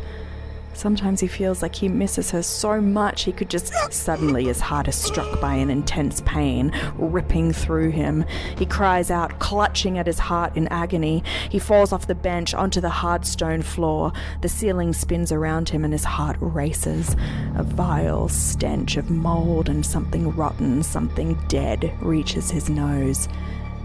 Sometimes 0.74 1.20
he 1.20 1.26
feels 1.26 1.62
like 1.62 1.74
he 1.74 1.88
misses 1.88 2.30
her 2.30 2.42
so 2.42 2.80
much 2.80 3.22
he 3.22 3.32
could 3.32 3.50
just. 3.50 3.72
Suddenly, 3.92 4.44
his 4.44 4.60
heart 4.60 4.88
is 4.88 4.96
struck 4.96 5.40
by 5.40 5.54
an 5.54 5.70
intense 5.70 6.22
pain, 6.24 6.72
ripping 6.96 7.52
through 7.52 7.90
him. 7.90 8.24
He 8.56 8.66
cries 8.66 9.10
out, 9.10 9.38
clutching 9.38 9.98
at 9.98 10.06
his 10.06 10.18
heart 10.18 10.56
in 10.56 10.68
agony. 10.68 11.22
He 11.50 11.58
falls 11.58 11.92
off 11.92 12.06
the 12.06 12.14
bench 12.14 12.54
onto 12.54 12.80
the 12.80 12.88
hard 12.88 13.26
stone 13.26 13.62
floor. 13.62 14.12
The 14.40 14.48
ceiling 14.48 14.92
spins 14.92 15.30
around 15.30 15.68
him 15.68 15.84
and 15.84 15.92
his 15.92 16.04
heart 16.04 16.36
races. 16.40 17.16
A 17.56 17.62
vile 17.62 18.28
stench 18.28 18.96
of 18.96 19.10
mold 19.10 19.68
and 19.68 19.84
something 19.84 20.34
rotten, 20.34 20.82
something 20.82 21.38
dead, 21.48 21.92
reaches 22.00 22.50
his 22.50 22.70
nose. 22.70 23.28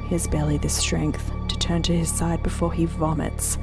He 0.03 0.15
has 0.15 0.27
barely 0.27 0.57
the 0.57 0.69
strength 0.69 1.31
to 1.49 1.57
turn 1.57 1.81
to 1.83 1.95
his 1.95 2.09
side 2.09 2.41
before 2.41 2.71
he 2.71 2.85
vomits. 2.85 3.57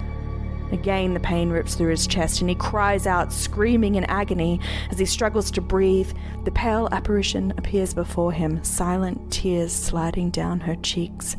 Again, 0.74 1.14
the 1.14 1.20
pain 1.20 1.50
rips 1.50 1.76
through 1.76 1.90
his 1.90 2.08
chest, 2.08 2.40
and 2.40 2.50
he 2.50 2.56
cries 2.56 3.06
out, 3.06 3.32
screaming 3.32 3.94
in 3.94 4.02
agony. 4.06 4.58
As 4.90 4.98
he 4.98 5.06
struggles 5.06 5.52
to 5.52 5.60
breathe, 5.60 6.10
the 6.44 6.50
pale 6.50 6.88
apparition 6.90 7.52
appears 7.56 7.94
before 7.94 8.32
him, 8.32 8.62
silent 8.64 9.32
tears 9.32 9.72
sliding 9.72 10.30
down 10.30 10.58
her 10.58 10.74
cheeks. 10.74 11.36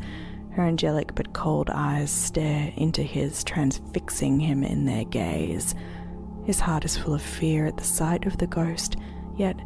Her 0.52 0.62
angelic 0.62 1.14
but 1.14 1.34
cold 1.34 1.68
eyes 1.68 2.10
stare 2.10 2.72
into 2.76 3.02
his, 3.02 3.44
transfixing 3.44 4.40
him 4.40 4.64
in 4.64 4.86
their 4.86 5.04
gaze. 5.04 5.74
His 6.46 6.58
heart 6.58 6.86
is 6.86 6.96
full 6.96 7.12
of 7.12 7.20
fear 7.20 7.66
at 7.66 7.76
the 7.76 7.84
sight 7.84 8.24
of 8.24 8.38
the 8.38 8.46
ghost, 8.46 8.96
yet 9.36 9.60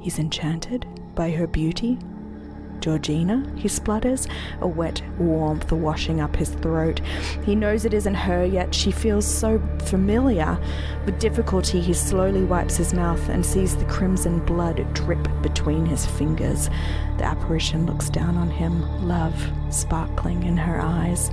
he's 0.00 0.18
enchanted 0.18 0.86
by 1.14 1.30
her 1.30 1.46
beauty 1.46 1.98
Georgina, 2.80 3.44
he 3.56 3.68
splutters, 3.68 4.26
a 4.60 4.66
wet 4.66 5.02
warmth 5.18 5.70
washing 5.72 6.20
up 6.20 6.36
his 6.36 6.50
throat. 6.50 7.00
He 7.44 7.54
knows 7.54 7.84
it 7.84 7.94
isn't 7.94 8.14
her, 8.14 8.44
yet 8.44 8.74
she 8.74 8.90
feels 8.90 9.26
so 9.26 9.60
familiar. 9.84 10.58
With 11.04 11.18
difficulty, 11.18 11.80
he 11.80 11.94
slowly 11.94 12.44
wipes 12.44 12.76
his 12.76 12.94
mouth 12.94 13.28
and 13.28 13.44
sees 13.44 13.76
the 13.76 13.84
crimson 13.86 14.44
blood 14.44 14.86
drip 14.94 15.26
between 15.42 15.86
his 15.86 16.06
fingers. 16.06 16.70
The 17.18 17.24
apparition 17.24 17.86
looks 17.86 18.10
down 18.10 18.36
on 18.36 18.50
him, 18.50 19.06
love 19.06 19.34
sparkling 19.70 20.44
in 20.44 20.56
her 20.56 20.80
eyes. 20.80 21.30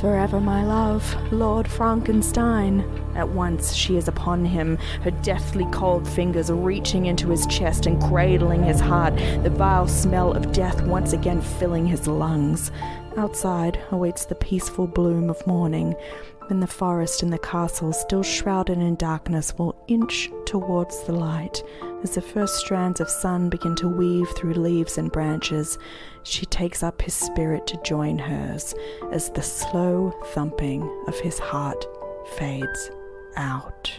Forever, 0.00 0.40
my 0.40 0.62
love, 0.62 1.32
Lord 1.32 1.66
Frankenstein. 1.66 2.84
At 3.14 3.30
once 3.30 3.72
she 3.72 3.96
is 3.96 4.08
upon 4.08 4.44
him, 4.44 4.76
her 5.02 5.10
deathly 5.10 5.66
cold 5.72 6.06
fingers 6.06 6.50
reaching 6.50 7.06
into 7.06 7.30
his 7.30 7.46
chest 7.46 7.86
and 7.86 8.00
cradling 8.02 8.62
his 8.62 8.78
heart, 8.78 9.16
the 9.42 9.48
vile 9.48 9.88
smell 9.88 10.34
of 10.34 10.52
death 10.52 10.82
once 10.82 11.14
again 11.14 11.40
filling 11.40 11.86
his 11.86 12.06
lungs. 12.06 12.70
Outside 13.16 13.80
awaits 13.90 14.26
the 14.26 14.34
peaceful 14.34 14.86
bloom 14.86 15.30
of 15.30 15.46
morning, 15.46 15.94
when 16.48 16.60
the 16.60 16.66
forest 16.66 17.22
and 17.22 17.32
the 17.32 17.38
castle, 17.38 17.92
still 17.92 18.22
shrouded 18.22 18.78
in 18.78 18.94
darkness, 18.96 19.56
will 19.58 19.76
inch 19.88 20.30
towards 20.44 21.02
the 21.04 21.12
light. 21.12 21.62
As 22.02 22.14
the 22.14 22.22
first 22.22 22.58
strands 22.58 23.00
of 23.00 23.10
sun 23.10 23.48
begin 23.48 23.74
to 23.76 23.88
weave 23.88 24.28
through 24.36 24.54
leaves 24.54 24.98
and 24.98 25.10
branches, 25.10 25.78
she 26.22 26.46
takes 26.46 26.82
up 26.82 27.02
his 27.02 27.14
spirit 27.14 27.66
to 27.66 27.80
join 27.82 28.18
hers 28.18 28.74
as 29.12 29.30
the 29.30 29.42
slow 29.42 30.12
thumping 30.26 30.82
of 31.08 31.18
his 31.18 31.38
heart 31.38 31.84
fades 32.36 32.90
out. 33.36 33.98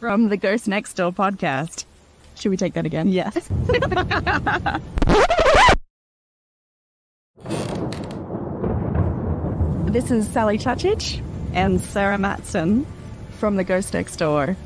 From 0.00 0.28
the 0.28 0.36
Ghost 0.36 0.68
Next 0.68 0.94
Door 0.94 1.12
podcast. 1.12 1.86
Should 2.36 2.50
we 2.50 2.56
take 2.56 2.74
that 2.74 2.84
again? 2.84 3.08
Yes. 3.08 3.48
this 9.94 10.10
is 10.10 10.26
Sally 10.26 10.58
Chachich 10.58 11.22
and 11.52 11.80
Sarah 11.80 12.18
Matson 12.18 12.84
from 13.38 13.54
the 13.54 13.62
Ghost 13.62 13.94
Next 13.94 14.16
Door. 14.16 14.56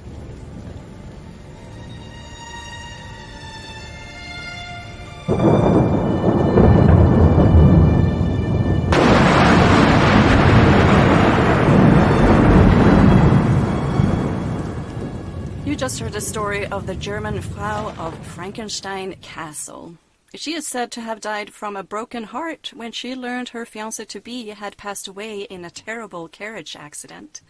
You 15.66 15.76
just 15.76 16.00
heard 16.00 16.12
the 16.12 16.23
story 16.23 16.64
of 16.68 16.87
the 16.87 16.94
German 16.94 17.42
Frau 17.42 17.94
of 17.99 18.18
Frankenstein 18.28 19.16
Castle. 19.20 19.94
She 20.35 20.52
is 20.52 20.66
said 20.66 20.92
to 20.92 21.00
have 21.00 21.20
died 21.20 21.54
from 21.54 21.75
a 21.75 21.82
broken 21.82 22.25
heart 22.25 22.73
when 22.75 22.92
she 22.92 23.14
learned 23.14 23.50
her 23.50 23.64
fiancé 23.64 24.06
to 24.08 24.20
be 24.20 24.49
had 24.49 24.76
passed 24.76 25.08
away 25.08 25.40
in 25.40 25.64
a 25.64 25.70
terrible 25.70 26.28
carriage 26.28 26.76
accident. 26.76 27.40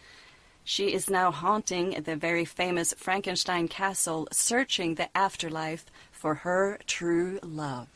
She 0.63 0.93
is 0.93 1.09
now 1.09 1.29
haunting 1.31 2.01
the 2.03 2.15
very 2.15 2.45
famous 2.45 2.93
Frankenstein 2.93 3.67
Castle, 3.67 4.29
searching 4.31 4.95
the 4.95 5.09
afterlife 5.17 5.87
for 6.09 6.35
her 6.35 6.79
true 6.87 7.39
love. 7.43 7.87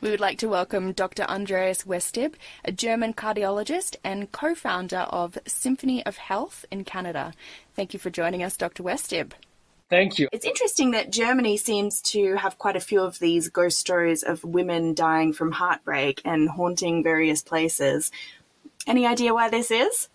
We 0.00 0.10
would 0.10 0.18
like 0.18 0.38
to 0.38 0.48
welcome 0.48 0.90
Dr. 0.90 1.22
Andreas 1.24 1.84
Westib, 1.84 2.34
a 2.64 2.72
German 2.72 3.14
cardiologist 3.14 3.94
and 4.02 4.32
co 4.32 4.56
founder 4.56 5.06
of 5.10 5.38
Symphony 5.46 6.04
of 6.04 6.16
Health 6.16 6.64
in 6.72 6.82
Canada. 6.82 7.32
Thank 7.76 7.92
you 7.92 8.00
for 8.00 8.10
joining 8.10 8.42
us, 8.42 8.56
Dr. 8.56 8.82
Westib. 8.82 9.30
Thank 9.92 10.18
you. 10.18 10.26
It's 10.32 10.46
interesting 10.46 10.92
that 10.92 11.12
Germany 11.12 11.58
seems 11.58 12.00
to 12.12 12.36
have 12.36 12.56
quite 12.56 12.76
a 12.76 12.80
few 12.80 13.02
of 13.02 13.18
these 13.18 13.50
ghost 13.50 13.78
stories 13.78 14.22
of 14.22 14.42
women 14.42 14.94
dying 14.94 15.34
from 15.34 15.52
heartbreak 15.52 16.22
and 16.24 16.48
haunting 16.48 17.02
various 17.02 17.42
places. 17.42 18.10
Any 18.86 19.06
idea 19.06 19.34
why 19.34 19.50
this 19.50 19.70
is? 19.70 20.08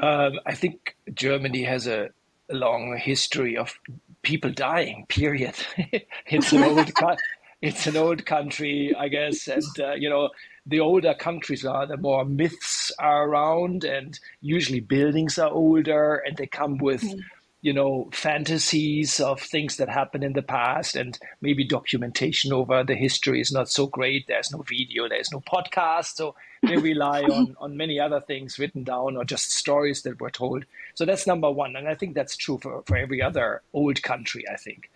Um, 0.00 0.40
I 0.46 0.54
think 0.54 0.96
Germany 1.12 1.64
has 1.64 1.86
a 1.86 2.08
long 2.48 2.96
history 2.96 3.58
of 3.58 3.78
people 4.22 4.50
dying. 4.50 5.04
Period. 5.10 5.56
it's 6.26 6.52
an 6.54 6.64
old 6.64 6.90
it's 7.60 7.86
an 7.86 7.98
old 7.98 8.24
country, 8.24 8.94
I 8.98 9.08
guess, 9.08 9.46
and 9.46 9.62
uh, 9.78 9.92
you 9.92 10.08
know 10.08 10.30
the 10.64 10.80
older 10.80 11.12
countries 11.12 11.66
are, 11.66 11.86
the 11.86 11.98
more 11.98 12.24
myths 12.24 12.90
are 12.98 13.28
around, 13.28 13.84
and 13.84 14.18
usually 14.40 14.80
buildings 14.80 15.38
are 15.38 15.50
older, 15.50 16.22
and 16.26 16.34
they 16.38 16.46
come 16.46 16.78
with. 16.78 17.02
Mm. 17.02 17.20
You 17.64 17.72
know, 17.72 18.10
fantasies 18.12 19.20
of 19.20 19.40
things 19.40 19.78
that 19.78 19.88
happened 19.88 20.22
in 20.22 20.34
the 20.34 20.42
past, 20.42 20.96
and 20.96 21.18
maybe 21.40 21.64
documentation 21.64 22.52
over 22.52 22.84
the 22.84 22.94
history 22.94 23.40
is 23.40 23.50
not 23.50 23.70
so 23.70 23.86
great. 23.86 24.26
There's 24.26 24.52
no 24.52 24.58
video, 24.58 25.08
there's 25.08 25.32
no 25.32 25.40
podcast, 25.40 26.16
so 26.16 26.34
they 26.62 26.76
rely 26.76 27.22
on 27.36 27.56
on 27.58 27.78
many 27.78 27.98
other 27.98 28.20
things 28.20 28.58
written 28.58 28.84
down 28.84 29.16
or 29.16 29.24
just 29.24 29.52
stories 29.52 30.02
that 30.02 30.20
were 30.20 30.30
told. 30.30 30.66
So 30.94 31.06
that's 31.06 31.26
number 31.26 31.50
one, 31.50 31.74
and 31.74 31.88
I 31.88 31.94
think 31.94 32.14
that's 32.14 32.36
true 32.36 32.58
for 32.58 32.82
for 32.82 32.98
every 32.98 33.22
other 33.22 33.62
old 33.72 34.02
country. 34.02 34.44
I 34.46 34.56
think 34.56 34.90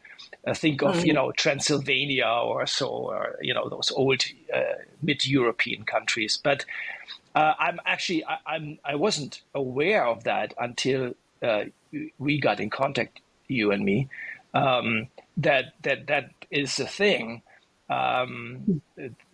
uh, 0.47 0.55
think 0.55 0.83
of 0.83 1.05
you 1.05 1.13
mm. 1.13 1.17
know 1.17 1.33
Transylvania 1.33 2.27
or 2.27 2.67
so, 2.67 2.89
or 2.89 3.39
you 3.41 3.55
know 3.55 3.69
those 3.69 3.91
old 3.91 4.25
uh, 4.55 4.61
mid-European 5.03 5.85
countries. 5.85 6.39
But 6.43 6.65
uh, 7.35 7.55
I'm 7.59 7.81
actually 7.87 8.25
I, 8.25 8.39
I'm 8.47 8.79
I 8.85 8.95
wasn't 8.95 9.41
aware 9.55 10.07
of 10.07 10.25
that 10.25 10.55
until 10.59 11.15
uh, 11.43 11.65
we 12.19 12.41
got 12.41 12.61
in 12.61 12.71
contact, 12.71 13.21
you 13.49 13.73
and 13.73 13.85
me. 13.85 14.09
Um, 14.55 15.09
that 15.37 15.75
that 15.83 16.07
that 16.07 16.31
is 16.51 16.79
a 16.81 16.87
thing. 16.87 17.43
Um, 17.91 18.83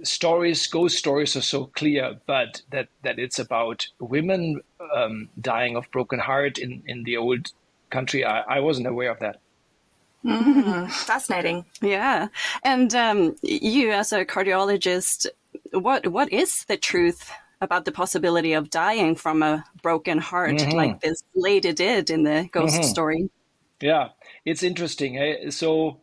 stories, 0.04 0.66
ghost 0.68 0.96
stories 0.96 1.34
are 1.34 1.40
so 1.42 1.66
clear, 1.66 2.20
but 2.26 2.62
that, 2.70 2.86
that 3.02 3.18
it's 3.18 3.40
about 3.40 3.88
women 3.98 4.60
um, 4.94 5.28
dying 5.40 5.74
of 5.74 5.90
broken 5.90 6.20
heart 6.20 6.58
in, 6.58 6.84
in 6.86 7.02
the 7.02 7.16
old 7.16 7.50
country, 7.90 8.24
I, 8.24 8.42
I 8.42 8.60
wasn't 8.60 8.86
aware 8.86 9.10
of 9.10 9.18
that. 9.18 9.40
Mm-hmm. 10.24 10.86
Fascinating. 10.86 11.64
Yeah. 11.82 12.28
And 12.62 12.94
um, 12.94 13.36
you, 13.42 13.90
as 13.90 14.12
a 14.12 14.24
cardiologist, 14.24 15.26
what 15.72 16.06
what 16.06 16.32
is 16.32 16.64
the 16.64 16.76
truth 16.76 17.30
about 17.64 17.84
the 17.84 17.92
possibility 17.92 18.52
of 18.52 18.70
dying 18.70 19.16
from 19.16 19.42
a 19.42 19.64
broken 19.82 20.18
heart 20.18 20.56
mm-hmm. 20.56 20.76
like 20.76 21.00
this 21.00 21.22
lady 21.34 21.72
did 21.72 22.10
in 22.10 22.22
the 22.22 22.48
ghost 22.52 22.76
mm-hmm. 22.76 22.84
story? 22.84 23.30
Yeah, 23.80 24.10
it's 24.44 24.62
interesting. 24.62 25.50
So, 25.50 26.00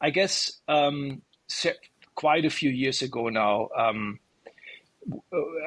I 0.00 0.10
guess 0.10 0.60
um, 0.66 1.22
quite 2.14 2.44
a 2.44 2.50
few 2.50 2.70
years 2.70 3.02
ago 3.02 3.28
now, 3.28 3.68
um, 3.76 4.18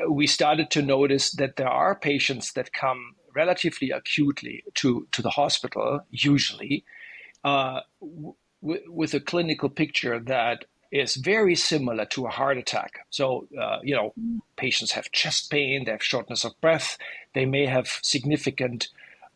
we 0.09 0.27
started 0.27 0.69
to 0.71 0.81
notice 0.81 1.31
that 1.31 1.55
there 1.55 1.69
are 1.69 1.95
patients 1.95 2.53
that 2.53 2.73
come 2.73 3.15
relatively 3.35 3.91
acutely 3.91 4.63
to, 4.75 5.07
to 5.11 5.21
the 5.21 5.29
hospital, 5.29 6.01
usually, 6.09 6.85
uh, 7.43 7.81
w- 8.01 8.35
with 8.87 9.13
a 9.13 9.19
clinical 9.19 9.69
picture 9.69 10.19
that 10.19 10.65
is 10.99 11.15
very 11.15 11.55
similar 11.55 12.05
to 12.05 12.25
a 12.25 12.29
heart 12.29 12.57
attack. 12.57 13.05
So, 13.09 13.47
uh, 13.59 13.79
you 13.83 13.95
know, 13.95 14.13
patients 14.55 14.91
have 14.91 15.11
chest 15.11 15.49
pain, 15.49 15.85
they 15.85 15.91
have 15.91 16.03
shortness 16.03 16.43
of 16.43 16.59
breath, 16.61 16.97
they 17.33 17.45
may 17.45 17.65
have 17.65 17.87
significant 18.01 18.87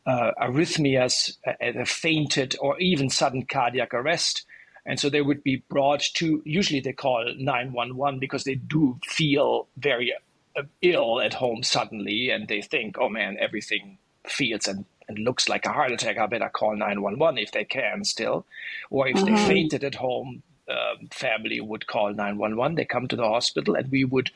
uh, 0.06 0.32
arrhythmias, 0.42 1.38
uh, 1.46 1.86
fainted, 1.86 2.56
or 2.60 2.80
even 2.80 3.10
sudden 3.10 3.46
cardiac 3.46 3.94
arrest. 3.94 4.46
And 4.86 5.00
so 5.00 5.10
they 5.10 5.22
would 5.22 5.44
be 5.44 5.64
brought 5.70 6.02
to, 6.16 6.42
usually 6.46 6.80
they 6.80 6.94
call 6.94 7.26
911 7.38 8.20
because 8.20 8.44
they 8.44 8.56
do 8.56 9.00
feel 9.06 9.68
very 9.78 10.14
uh, 10.56 10.64
ill 10.82 11.22
at 11.22 11.36
home 11.36 11.64
suddenly 11.64 12.30
and 12.30 12.48
they 12.48 12.62
think, 12.62 12.98
oh 12.98 13.10
man, 13.10 13.38
everything 13.40 13.98
feels 14.26 14.68
and 14.68 14.86
it 15.10 15.18
looks 15.18 15.50
like 15.50 15.66
a 15.66 15.72
heart 15.72 15.92
attack, 15.92 16.18
I 16.18 16.28
better 16.28 16.50
call 16.50 16.76
911 16.76 17.40
if 17.40 17.52
they 17.52 17.66
can 17.66 18.04
still. 18.04 18.46
Or 18.90 19.08
if 19.08 19.18
mm-hmm. 19.18 19.36
they 19.36 19.48
fainted 19.48 19.84
at 19.84 19.96
home, 19.96 20.44
um, 20.70 21.08
family 21.12 21.60
would 21.60 21.88
call 21.88 22.14
911. 22.14 22.76
They 22.76 22.86
come 22.86 23.08
to 23.08 23.16
the 23.16 23.28
hospital, 23.28 23.76
and 23.76 23.92
we 23.92 24.04
would 24.04 24.32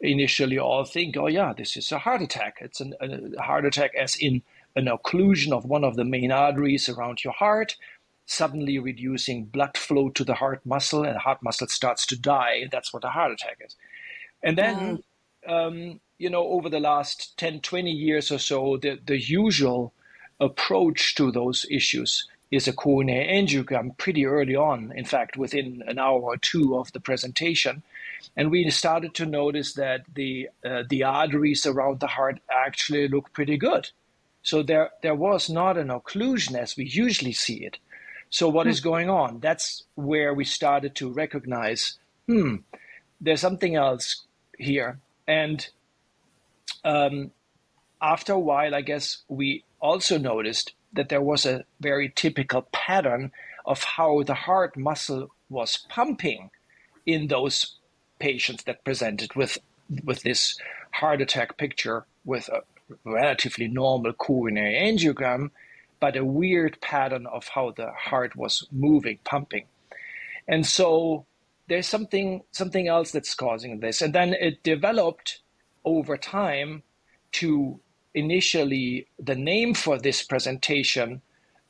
initially 0.00 0.58
all 0.58 0.84
think, 0.84 1.16
oh, 1.16 1.26
yeah, 1.26 1.52
this 1.56 1.76
is 1.76 1.90
a 1.92 1.98
heart 1.98 2.22
attack. 2.22 2.58
It's 2.60 2.80
an, 2.80 2.94
a 3.00 3.42
heart 3.42 3.64
attack, 3.64 3.92
as 3.94 4.16
in 4.16 4.42
an 4.76 4.86
occlusion 4.86 5.52
of 5.52 5.64
one 5.64 5.84
of 5.84 5.96
the 5.96 6.04
main 6.04 6.30
arteries 6.30 6.88
around 6.88 7.24
your 7.24 7.32
heart, 7.32 7.76
suddenly 8.26 8.78
reducing 8.78 9.46
blood 9.46 9.76
flow 9.76 10.10
to 10.10 10.24
the 10.24 10.34
heart 10.34 10.64
muscle, 10.64 11.04
and 11.04 11.14
the 11.14 11.20
heart 11.20 11.42
muscle 11.42 11.66
starts 11.68 12.06
to 12.06 12.16
die. 12.16 12.68
That's 12.70 12.92
what 12.92 13.04
a 13.04 13.08
heart 13.08 13.32
attack 13.32 13.58
is. 13.64 13.74
And 14.42 14.56
then, 14.56 14.98
mm-hmm. 15.46 15.52
um, 15.52 16.00
you 16.18 16.30
know, 16.30 16.46
over 16.46 16.68
the 16.68 16.80
last 16.80 17.36
10, 17.38 17.60
20 17.60 17.90
years 17.90 18.30
or 18.30 18.38
so, 18.38 18.76
the, 18.76 18.98
the 19.04 19.20
usual 19.20 19.92
approach 20.40 21.14
to 21.16 21.32
those 21.32 21.66
issues 21.70 22.28
is 22.50 22.66
a 22.66 22.72
coronary 22.72 23.26
angiogram 23.26 23.96
pretty 23.98 24.24
early 24.24 24.56
on, 24.56 24.92
in 24.96 25.04
fact, 25.04 25.36
within 25.36 25.82
an 25.86 25.98
hour 25.98 26.20
or 26.20 26.36
two 26.36 26.76
of 26.76 26.92
the 26.92 27.00
presentation. 27.00 27.82
And 28.36 28.50
we 28.50 28.68
started 28.70 29.14
to 29.14 29.26
notice 29.26 29.74
that 29.74 30.02
the, 30.14 30.48
uh, 30.64 30.84
the 30.88 31.04
arteries 31.04 31.66
around 31.66 32.00
the 32.00 32.06
heart 32.06 32.40
actually 32.50 33.08
look 33.08 33.32
pretty 33.32 33.56
good. 33.56 33.90
So 34.42 34.62
there, 34.62 34.90
there 35.02 35.14
was 35.14 35.50
not 35.50 35.76
an 35.76 35.88
occlusion 35.88 36.56
as 36.56 36.76
we 36.76 36.84
usually 36.84 37.32
see 37.32 37.64
it. 37.64 37.78
So 38.30 38.48
what 38.48 38.66
mm. 38.66 38.70
is 38.70 38.80
going 38.80 39.10
on? 39.10 39.40
That's 39.40 39.84
where 39.94 40.32
we 40.32 40.44
started 40.44 40.94
to 40.96 41.12
recognize, 41.12 41.98
hmm, 42.26 42.56
there's 43.20 43.40
something 43.40 43.74
else 43.74 44.24
here. 44.58 44.98
And 45.26 45.68
um, 46.84 47.30
after 48.00 48.32
a 48.32 48.38
while, 48.38 48.74
I 48.74 48.80
guess 48.80 49.18
we 49.28 49.64
also 49.80 50.18
noticed 50.18 50.72
that 50.98 51.08
there 51.08 51.22
was 51.22 51.46
a 51.46 51.64
very 51.80 52.12
typical 52.14 52.62
pattern 52.72 53.30
of 53.64 53.82
how 53.84 54.22
the 54.24 54.34
heart 54.34 54.76
muscle 54.76 55.28
was 55.48 55.86
pumping 55.88 56.50
in 57.06 57.28
those 57.28 57.76
patients 58.18 58.64
that 58.64 58.84
presented 58.84 59.32
with 59.34 59.58
with 60.04 60.22
this 60.22 60.58
heart 60.90 61.20
attack 61.22 61.56
picture 61.56 62.04
with 62.24 62.48
a 62.48 62.62
relatively 63.04 63.68
normal 63.68 64.12
coronary 64.12 64.74
angiogram 64.74 65.50
but 66.00 66.16
a 66.16 66.24
weird 66.24 66.80
pattern 66.80 67.26
of 67.26 67.48
how 67.48 67.72
the 67.72 67.90
heart 67.92 68.36
was 68.36 68.66
moving, 68.70 69.18
pumping. 69.24 69.66
And 70.46 70.66
so 70.66 71.26
there's 71.68 71.86
something 71.86 72.42
something 72.50 72.88
else 72.88 73.12
that's 73.12 73.34
causing 73.34 73.80
this. 73.80 74.00
And 74.00 74.14
then 74.14 74.34
it 74.34 74.62
developed 74.62 75.40
over 75.84 76.16
time 76.16 76.82
to 77.32 77.80
initially 78.18 79.06
the 79.18 79.34
name 79.34 79.74
for 79.74 79.98
this 79.98 80.22
presentation 80.22 81.22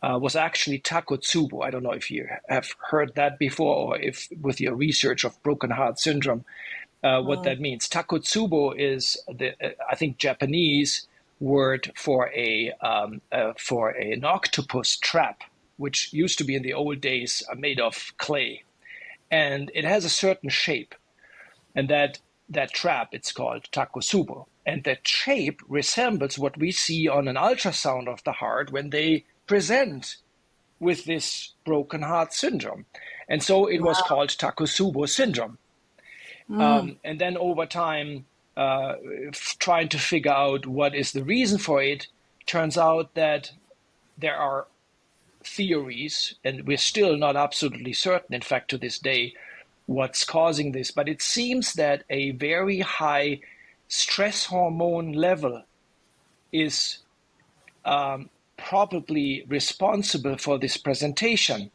uh, 0.03 0.19
was 0.21 0.37
actually 0.37 0.79
takotsubo. 0.79 1.65
I 1.65 1.71
don't 1.71 1.83
know 1.83 1.91
if 1.91 2.11
you 2.11 2.29
have 2.49 2.69
heard 2.91 3.15
that 3.17 3.39
before 3.39 3.77
or 3.77 3.99
if 3.99 4.29
with 4.41 4.61
your 4.61 4.75
research 4.75 5.25
of 5.25 5.43
broken 5.43 5.71
heart 5.71 5.99
syndrome, 5.99 6.45
uh, 7.03 7.21
what 7.21 7.41
oh. 7.41 7.43
that 7.43 7.61
means. 7.61 7.89
Takotsubo 7.89 8.75
is 8.79 9.17
the 9.29 9.51
uh, 9.65 9.71
I 9.91 9.95
think 9.97 10.19
Japanese 10.19 11.07
word 11.41 11.93
for 11.97 12.31
a 12.35 12.73
um, 12.81 13.21
uh, 13.33 13.53
for 13.59 13.91
an 13.91 14.25
octopus 14.25 14.97
trap, 14.97 15.43
which 15.77 16.13
used 16.13 16.39
to 16.39 16.45
be 16.45 16.55
in 16.55 16.63
the 16.63 16.75
old 16.75 17.01
days 17.01 17.43
uh, 17.51 17.55
made 17.55 17.81
of 17.81 18.13
clay, 18.19 18.65
and 19.31 19.71
it 19.75 19.85
has 19.85 20.05
a 20.05 20.11
certain 20.11 20.51
shape, 20.51 20.95
and 21.75 21.89
that 21.89 22.21
that 22.49 22.73
trap 22.73 23.09
it's 23.13 23.33
called 23.33 23.69
takotsubo, 23.73 24.47
and 24.69 24.85
that 24.85 25.09
shape 25.09 25.63
resembles 25.67 26.39
what 26.39 26.59
we 26.59 26.71
see 26.71 27.09
on 27.09 27.27
an 27.27 27.37
ultrasound 27.37 28.07
of 28.07 28.23
the 28.25 28.33
heart 28.33 28.71
when 28.71 28.91
they 28.91 29.25
present 29.47 30.17
with 30.79 31.07
this 31.07 31.53
broken 31.65 32.03
heart 32.03 32.35
syndrome, 32.35 32.85
and 33.31 33.43
so 33.43 33.67
it 33.67 33.81
wow. 33.81 33.89
was 33.89 34.03
called 34.03 34.29
takotsubo 34.29 35.09
syndrome. 35.09 35.57
Mm. 36.51 36.61
Um, 36.61 36.97
and 37.03 37.19
then 37.19 37.39
over 37.39 37.65
time, 37.65 38.27
uh, 38.59 38.97
trying 39.59 39.89
to 39.89 39.99
figure 39.99 40.33
out 40.33 40.67
what 40.67 40.95
is 40.95 41.13
the 41.13 41.25
reason 41.25 41.59
for 41.59 41.83
it, 41.83 42.07
turns 42.45 42.77
out 42.77 43.15
that 43.15 43.53
there 44.19 44.37
are 44.37 44.67
theories, 45.43 46.35
and 46.45 46.67
we're 46.67 46.77
still 46.77 47.17
not 47.17 47.37
absolutely 47.37 47.95
certain, 47.95 48.35
in 48.35 48.43
fact, 48.43 48.69
to 48.71 48.79
this 48.79 48.99
day, 48.99 49.33
what's 49.87 50.25
causing 50.25 50.73
this. 50.73 50.91
But 50.91 51.09
it 51.09 51.23
seems 51.23 51.73
that 51.75 52.05
a 52.11 52.33
very 52.33 52.81
high 52.81 53.41
stress 53.89 54.47
hormone 54.47 55.13
level 55.13 55.65
is 56.53 56.99
um, 57.85 58.29
probably 58.57 59.45
responsible 59.49 60.37
for 60.37 60.59
this 60.59 60.77
presentation, 60.77 61.71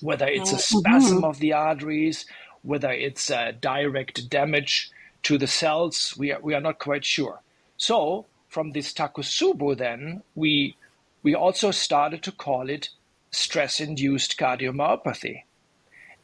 whether 0.00 0.26
it's 0.26 0.52
a 0.52 0.56
mm-hmm. 0.56 0.78
spasm 0.78 1.24
of 1.24 1.38
the 1.38 1.52
arteries, 1.52 2.26
whether 2.62 2.90
it's 2.90 3.30
a 3.30 3.52
direct 3.52 4.28
damage 4.28 4.90
to 5.22 5.38
the 5.38 5.46
cells, 5.46 6.14
we 6.18 6.32
are, 6.32 6.40
we 6.40 6.54
are 6.54 6.60
not 6.60 6.78
quite 6.78 7.04
sure. 7.04 7.40
So 7.76 8.26
from 8.48 8.72
this 8.72 8.92
takotsubo, 8.92 9.76
then 9.76 10.22
we 10.34 10.76
we 11.22 11.34
also 11.34 11.72
started 11.72 12.22
to 12.22 12.30
call 12.30 12.70
it 12.70 12.90
stress-induced 13.32 14.38
cardiomyopathy, 14.38 15.42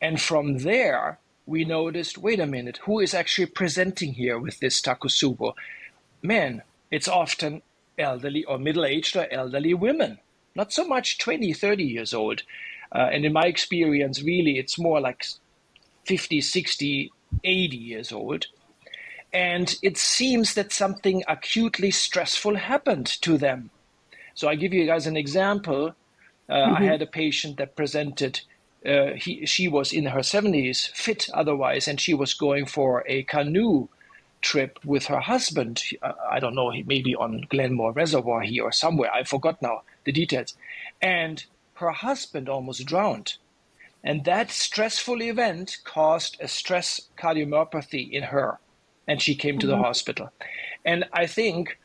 and 0.01 0.21
from 0.21 0.59
there 0.59 1.19
we 1.47 1.65
noticed, 1.65 2.19
wait 2.19 2.41
a 2.41 2.47
minute, 2.47 2.79
who 2.85 3.01
is 3.01 3.15
actually 3.15 3.47
presenting 3.47 4.15
here 4.15 4.39
with 4.39 4.61
this 4.61 4.81
takotsubo? 4.81 5.55
Man, 6.23 6.63
it's 6.91 7.09
often 7.09 7.63
elderly 7.99 8.45
or 8.45 8.59
middle-aged 8.59 9.17
or 9.17 9.27
elderly 9.31 9.75
women, 9.75 10.19
not 10.55 10.73
so 10.73 10.87
much 10.87 11.19
20, 11.19 11.53
30 11.53 11.85
years 11.85 12.15
old. 12.15 12.43
Uh, 12.95 13.09
and 13.13 13.25
in 13.25 13.33
my 13.33 13.45
experience, 13.45 14.23
really, 14.23 14.59
it's 14.59 14.79
more 14.79 15.01
like 15.01 15.25
50, 16.05 16.41
60, 16.41 17.11
80 17.43 17.77
years 17.77 18.13
old. 18.13 18.47
And 19.33 19.75
it 19.83 19.97
seems 19.97 20.55
that 20.55 20.73
something 20.73 21.25
acutely 21.27 21.91
stressful 21.91 22.57
happened 22.57 23.07
to 23.23 23.39
them. 23.39 23.71
So 24.35 24.49
I 24.49 24.57
give 24.57 24.75
you 24.75 24.87
guys 24.87 25.07
an 25.07 25.17
example. 25.17 25.95
Uh, 26.49 26.53
mm-hmm. 26.53 26.75
I 26.75 26.85
had 26.85 27.03
a 27.03 27.07
patient 27.07 27.57
that 27.57 27.77
presented. 27.77 28.43
Uh, 28.85 29.13
he, 29.15 29.47
she 29.47 29.69
was 29.69 29.93
in 29.93 30.07
her 30.07 30.21
70s, 30.21 30.91
fit 30.91 31.29
otherwise, 31.33 31.87
and 31.87 32.01
she 32.01 32.15
was 32.15 32.35
going 32.35 32.67
for 32.67 33.05
a 33.07 33.23
canoe 33.25 33.89
trip 34.41 34.79
with 34.85 35.07
her 35.07 35.21
husband. 35.21 35.83
I 36.31 36.41
don't 36.41 36.55
know, 36.55 36.73
maybe 36.87 37.15
on 37.15 37.47
Glenmore 37.49 37.93
Reservoir 37.93 38.43
here 38.43 38.65
or 38.65 38.73
somewhere. 38.73 39.13
I 39.13 39.23
forgot 39.23 39.63
now 39.63 39.83
the 40.05 40.13
details. 40.13 40.55
And 41.01 41.45
her 41.75 41.91
husband 41.91 42.49
almost 42.49 42.85
drowned. 42.85 43.37
And 44.05 44.25
that 44.25 44.51
stressful 44.51 45.23
event 45.23 45.79
caused 45.85 46.37
a 46.41 46.49
stress 46.49 47.01
cardiomyopathy 47.17 48.11
in 48.11 48.25
her 48.25 48.59
and 49.07 49.21
she 49.21 49.35
came 49.35 49.59
to 49.59 49.67
mm-hmm. 49.67 49.77
the 49.77 49.83
hospital. 49.83 50.31
And 50.85 51.05
I 51.13 51.27
think 51.27 51.79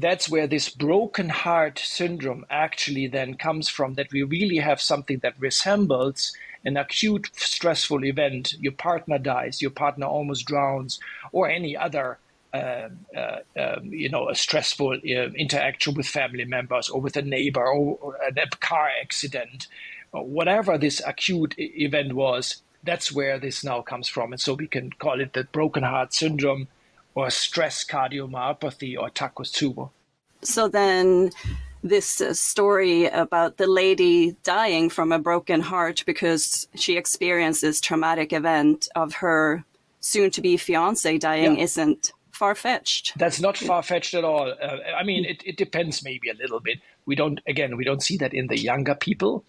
that's 0.00 0.28
where 0.28 0.46
this 0.46 0.68
broken 0.68 1.28
heart 1.28 1.78
syndrome 1.78 2.44
actually 2.50 3.06
then 3.06 3.34
comes 3.34 3.68
from 3.68 3.94
that 3.94 4.12
we 4.12 4.22
really 4.22 4.58
have 4.58 4.80
something 4.80 5.18
that 5.20 5.34
resembles 5.38 6.32
an 6.64 6.76
acute 6.76 7.30
stressful 7.34 8.04
event. 8.04 8.54
Your 8.60 8.72
partner 8.72 9.18
dies 9.18 9.62
your 9.62 9.70
partner 9.70 10.06
almost 10.06 10.46
drowns 10.46 11.00
or 11.32 11.48
any 11.48 11.76
other 11.76 12.18
uh, 12.52 12.88
uh, 13.16 13.38
um, 13.58 13.86
you 13.86 14.08
know 14.08 14.28
a 14.28 14.34
stressful 14.34 14.92
uh, 14.92 15.30
interaction 15.36 15.94
with 15.94 16.06
family 16.06 16.44
members 16.44 16.88
or 16.88 17.00
with 17.00 17.16
a 17.16 17.22
neighbor 17.22 17.66
or, 17.66 17.98
or 18.00 18.16
a 18.16 18.56
car 18.60 18.90
accident. 19.02 19.66
Or 20.12 20.24
whatever 20.24 20.78
this 20.78 21.02
acute 21.04 21.54
event 21.58 22.14
was 22.14 22.62
that's 22.82 23.12
where 23.12 23.38
this 23.38 23.64
now 23.64 23.82
comes 23.82 24.08
from. 24.08 24.32
And 24.32 24.40
so 24.40 24.54
we 24.54 24.68
can 24.68 24.90
call 24.90 25.20
it 25.20 25.32
the 25.32 25.44
broken 25.44 25.82
heart 25.82 26.14
syndrome 26.14 26.68
or 27.16 27.30
stress 27.30 27.82
cardiomyopathy 27.84 28.96
or 28.96 29.10
takotsubo. 29.10 29.90
So 30.42 30.68
then 30.68 31.30
this 31.82 32.20
uh, 32.20 32.34
story 32.34 33.06
about 33.06 33.56
the 33.56 33.66
lady 33.66 34.36
dying 34.44 34.90
from 34.90 35.10
a 35.12 35.18
broken 35.18 35.60
heart 35.60 36.04
because 36.06 36.68
she 36.74 36.96
experienced 36.96 37.62
this 37.62 37.80
traumatic 37.80 38.32
event 38.32 38.88
of 38.94 39.14
her 39.14 39.64
soon 40.00 40.30
to 40.30 40.40
be 40.40 40.56
fiance 40.56 41.18
dying 41.18 41.56
yeah. 41.56 41.64
isn't 41.64 42.12
far 42.32 42.54
fetched. 42.54 43.18
That's 43.18 43.40
not 43.40 43.56
far 43.56 43.82
fetched 43.82 44.12
at 44.12 44.22
all. 44.22 44.52
Uh, 44.52 44.76
I 44.96 45.02
mean, 45.02 45.24
it, 45.24 45.42
it 45.44 45.56
depends 45.56 46.04
maybe 46.04 46.28
a 46.28 46.34
little 46.34 46.60
bit. 46.60 46.78
We 47.06 47.14
don't, 47.16 47.40
again, 47.48 47.78
we 47.78 47.84
don't 47.84 48.02
see 48.02 48.18
that 48.18 48.34
in 48.34 48.46
the 48.48 48.58
younger 48.58 48.94
people. 48.94 49.42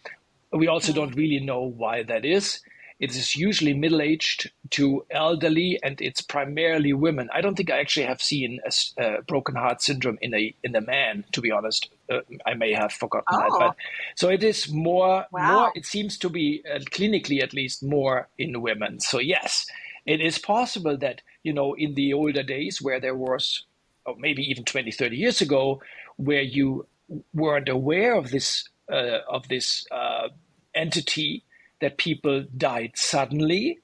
We 0.53 0.67
also 0.67 0.93
don't 0.93 1.13
really 1.15 1.41
know 1.41 1.61
why 1.61 2.03
that 2.03 2.23
is. 2.23 2.61
It 2.99 3.11
is 3.11 3.35
usually 3.35 3.75
middle 3.75 4.01
aged 4.01 4.51
to 4.71 5.05
elderly, 5.11 5.79
and 5.83 6.01
it's 6.01 6.21
primarily 6.21 6.93
women. 6.93 7.29
I 7.31 7.41
don't 7.41 7.55
think 7.55 7.69
I 7.69 7.79
actually 7.79 8.07
have 8.07 8.21
seen 8.21 8.59
a, 8.65 9.03
a 9.03 9.21
broken 9.21 9.55
heart 9.55 9.83
syndrome 9.83 10.17
in 10.19 10.33
a 10.33 10.55
in 10.63 10.75
a 10.75 10.81
man. 10.81 11.23
To 11.33 11.41
be 11.41 11.51
honest, 11.51 11.89
uh, 12.11 12.21
I 12.45 12.55
may 12.55 12.73
have 12.73 12.91
forgotten 12.91 13.27
oh. 13.31 13.39
that. 13.39 13.59
But 13.59 13.75
so 14.15 14.29
it 14.29 14.43
is 14.43 14.71
more. 14.71 15.27
Wow. 15.31 15.59
More. 15.59 15.71
It 15.75 15.85
seems 15.85 16.17
to 16.19 16.29
be 16.29 16.63
uh, 16.65 16.79
clinically, 16.79 17.43
at 17.43 17.53
least, 17.53 17.83
more 17.83 18.29
in 18.39 18.61
women. 18.61 18.99
So 18.99 19.19
yes, 19.19 19.67
it 20.07 20.19
is 20.19 20.39
possible 20.39 20.97
that 20.97 21.21
you 21.43 21.53
know 21.53 21.75
in 21.75 21.93
the 21.93 22.13
older 22.13 22.41
days 22.41 22.81
where 22.81 22.99
there 22.99 23.15
was, 23.15 23.63
oh, 24.07 24.15
maybe 24.17 24.41
even 24.49 24.63
20, 24.63 24.91
30 24.91 25.15
years 25.15 25.39
ago, 25.39 25.83
where 26.15 26.41
you 26.41 26.87
weren't 27.31 27.69
aware 27.69 28.15
of 28.15 28.31
this 28.31 28.67
uh, 28.91 29.19
of 29.29 29.47
this 29.49 29.85
uh, 29.91 30.29
entity 30.73 31.43
that 31.79 31.97
people 31.97 32.45
died 32.55 32.91
suddenly 32.95 33.79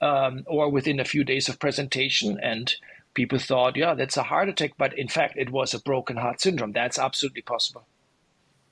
um, 0.00 0.44
or 0.46 0.68
within 0.70 1.00
a 1.00 1.04
few 1.04 1.24
days 1.24 1.48
of 1.48 1.58
presentation 1.58 2.38
and 2.42 2.74
people 3.14 3.38
thought 3.38 3.76
yeah 3.76 3.94
that's 3.94 4.16
a 4.16 4.24
heart 4.24 4.48
attack 4.48 4.72
but 4.76 4.96
in 4.98 5.08
fact 5.08 5.34
it 5.36 5.50
was 5.50 5.72
a 5.72 5.80
broken 5.80 6.16
heart 6.16 6.40
syndrome. 6.40 6.72
That's 6.72 6.98
absolutely 6.98 7.42
possible. 7.42 7.86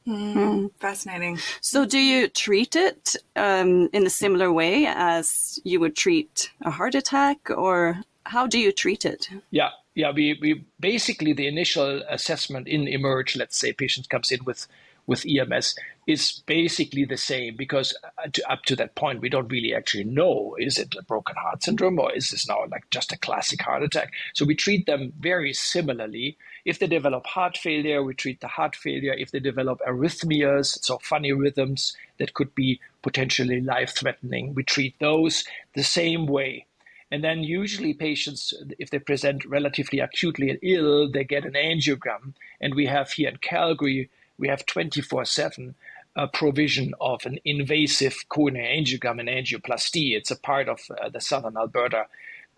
Mm, 0.06 0.70
fascinating. 0.78 1.38
So 1.60 1.84
do 1.84 1.98
you 1.98 2.28
treat 2.28 2.74
it 2.74 3.14
um, 3.36 3.88
in 3.92 4.04
a 4.04 4.10
similar 4.10 4.52
way 4.52 4.86
as 4.86 5.60
you 5.64 5.78
would 5.78 5.94
treat 5.94 6.50
a 6.62 6.70
heart 6.70 6.96
attack 6.96 7.50
or 7.50 8.02
how 8.24 8.46
do 8.48 8.58
you 8.58 8.72
treat 8.72 9.04
it? 9.04 9.28
Yeah. 9.50 9.70
Yeah 9.94 10.10
we, 10.10 10.38
we 10.40 10.64
basically 10.80 11.32
the 11.32 11.46
initial 11.46 12.02
assessment 12.08 12.66
in 12.66 12.88
emerge 12.88 13.36
let's 13.36 13.56
say 13.56 13.72
patient 13.72 14.08
comes 14.08 14.32
in 14.32 14.44
with 14.44 14.66
with 15.06 15.26
EMS 15.26 15.74
is 16.06 16.42
basically 16.46 17.04
the 17.04 17.16
same 17.16 17.56
because 17.56 17.96
uh, 18.04 18.28
up 18.48 18.62
to 18.64 18.74
that 18.74 18.94
point 18.96 19.20
we 19.20 19.28
don't 19.28 19.50
really 19.52 19.74
actually 19.74 20.04
know 20.04 20.56
is 20.58 20.78
it 20.78 20.94
a 20.98 21.02
broken 21.02 21.36
heart 21.36 21.62
syndrome 21.62 21.98
or 21.98 22.12
is 22.12 22.30
this 22.30 22.48
now 22.48 22.64
like 22.70 22.88
just 22.90 23.12
a 23.12 23.18
classic 23.18 23.62
heart 23.62 23.82
attack? 23.82 24.12
So 24.34 24.44
we 24.44 24.56
treat 24.56 24.86
them 24.86 25.12
very 25.18 25.52
similarly. 25.52 26.36
If 26.64 26.78
they 26.78 26.88
develop 26.88 27.26
heart 27.26 27.56
failure 27.56 28.02
we 28.02 28.14
treat 28.14 28.40
the 28.40 28.48
heart 28.48 28.74
failure. 28.74 29.14
If 29.14 29.30
they 29.30 29.38
develop 29.38 29.80
arrhythmias 29.86 30.82
so 30.82 30.98
funny 30.98 31.32
rhythms 31.32 31.96
that 32.18 32.34
could 32.34 32.54
be 32.54 32.80
potentially 33.02 33.60
life 33.60 33.94
threatening 33.96 34.54
we 34.54 34.64
treat 34.64 34.98
those 34.98 35.44
the 35.74 35.84
same 35.84 36.26
way. 36.26 36.66
And 37.12 37.22
then 37.22 37.44
usually 37.44 37.92
patients 37.94 38.54
if 38.78 38.90
they 38.90 38.98
present 38.98 39.44
relatively 39.44 40.00
acutely 40.00 40.58
ill 40.62 41.08
they 41.08 41.22
get 41.22 41.44
an 41.44 41.52
angiogram. 41.52 42.34
And 42.60 42.74
we 42.74 42.86
have 42.86 43.12
here 43.12 43.28
in 43.28 43.36
calgary 43.36 44.10
we 44.38 44.48
have 44.48 44.66
24 44.66 45.24
7 45.24 45.74
uh, 46.14 46.26
provision 46.26 46.94
of 47.00 47.24
an 47.26 47.38
invasive 47.44 48.28
coronary 48.28 48.82
angiogram 48.82 49.18
and 49.20 49.28
angioplasty. 49.28 50.14
It's 50.16 50.30
a 50.30 50.38
part 50.38 50.68
of 50.68 50.80
uh, 50.90 51.08
the 51.08 51.20
Southern 51.20 51.56
Alberta 51.56 52.06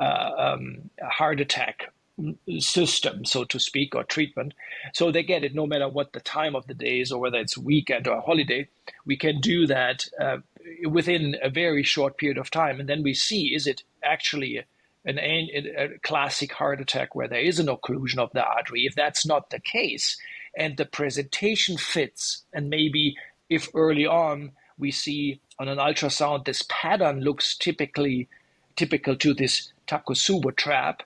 uh, 0.00 0.30
um, 0.36 0.90
heart 1.02 1.40
attack 1.40 1.92
system, 2.58 3.24
so 3.24 3.44
to 3.44 3.58
speak, 3.58 3.94
or 3.94 4.04
treatment. 4.04 4.54
So 4.92 5.10
they 5.10 5.22
get 5.22 5.44
it 5.44 5.54
no 5.54 5.66
matter 5.66 5.88
what 5.88 6.12
the 6.12 6.20
time 6.20 6.54
of 6.54 6.66
the 6.66 6.74
day 6.74 7.00
is 7.00 7.10
or 7.10 7.20
whether 7.20 7.38
it's 7.38 7.58
weekend 7.58 8.06
or 8.06 8.20
holiday. 8.20 8.68
We 9.04 9.16
can 9.16 9.40
do 9.40 9.66
that 9.66 10.06
uh, 10.20 10.38
within 10.88 11.36
a 11.42 11.50
very 11.50 11.82
short 11.82 12.16
period 12.18 12.38
of 12.38 12.50
time. 12.50 12.80
And 12.80 12.88
then 12.88 13.02
we 13.02 13.14
see 13.14 13.54
is 13.54 13.66
it 13.66 13.82
actually 14.02 14.64
an, 15.04 15.18
a 15.18 15.98
classic 16.02 16.52
heart 16.52 16.80
attack 16.80 17.14
where 17.14 17.28
there 17.28 17.40
is 17.40 17.58
an 17.58 17.66
occlusion 17.66 18.18
of 18.18 18.32
the 18.32 18.44
artery? 18.44 18.86
If 18.86 18.94
that's 18.94 19.26
not 19.26 19.50
the 19.50 19.60
case, 19.60 20.16
and 20.56 20.76
the 20.76 20.84
presentation 20.84 21.76
fits, 21.76 22.44
and 22.52 22.70
maybe 22.70 23.16
if 23.48 23.68
early 23.74 24.06
on 24.06 24.52
we 24.78 24.90
see 24.90 25.40
on 25.58 25.68
an 25.68 25.78
ultrasound 25.78 26.44
this 26.44 26.64
pattern 26.68 27.20
looks 27.20 27.56
typically 27.56 28.28
typical 28.76 29.16
to 29.16 29.34
this 29.34 29.72
Takotsubo 29.86 30.54
trap, 30.56 31.02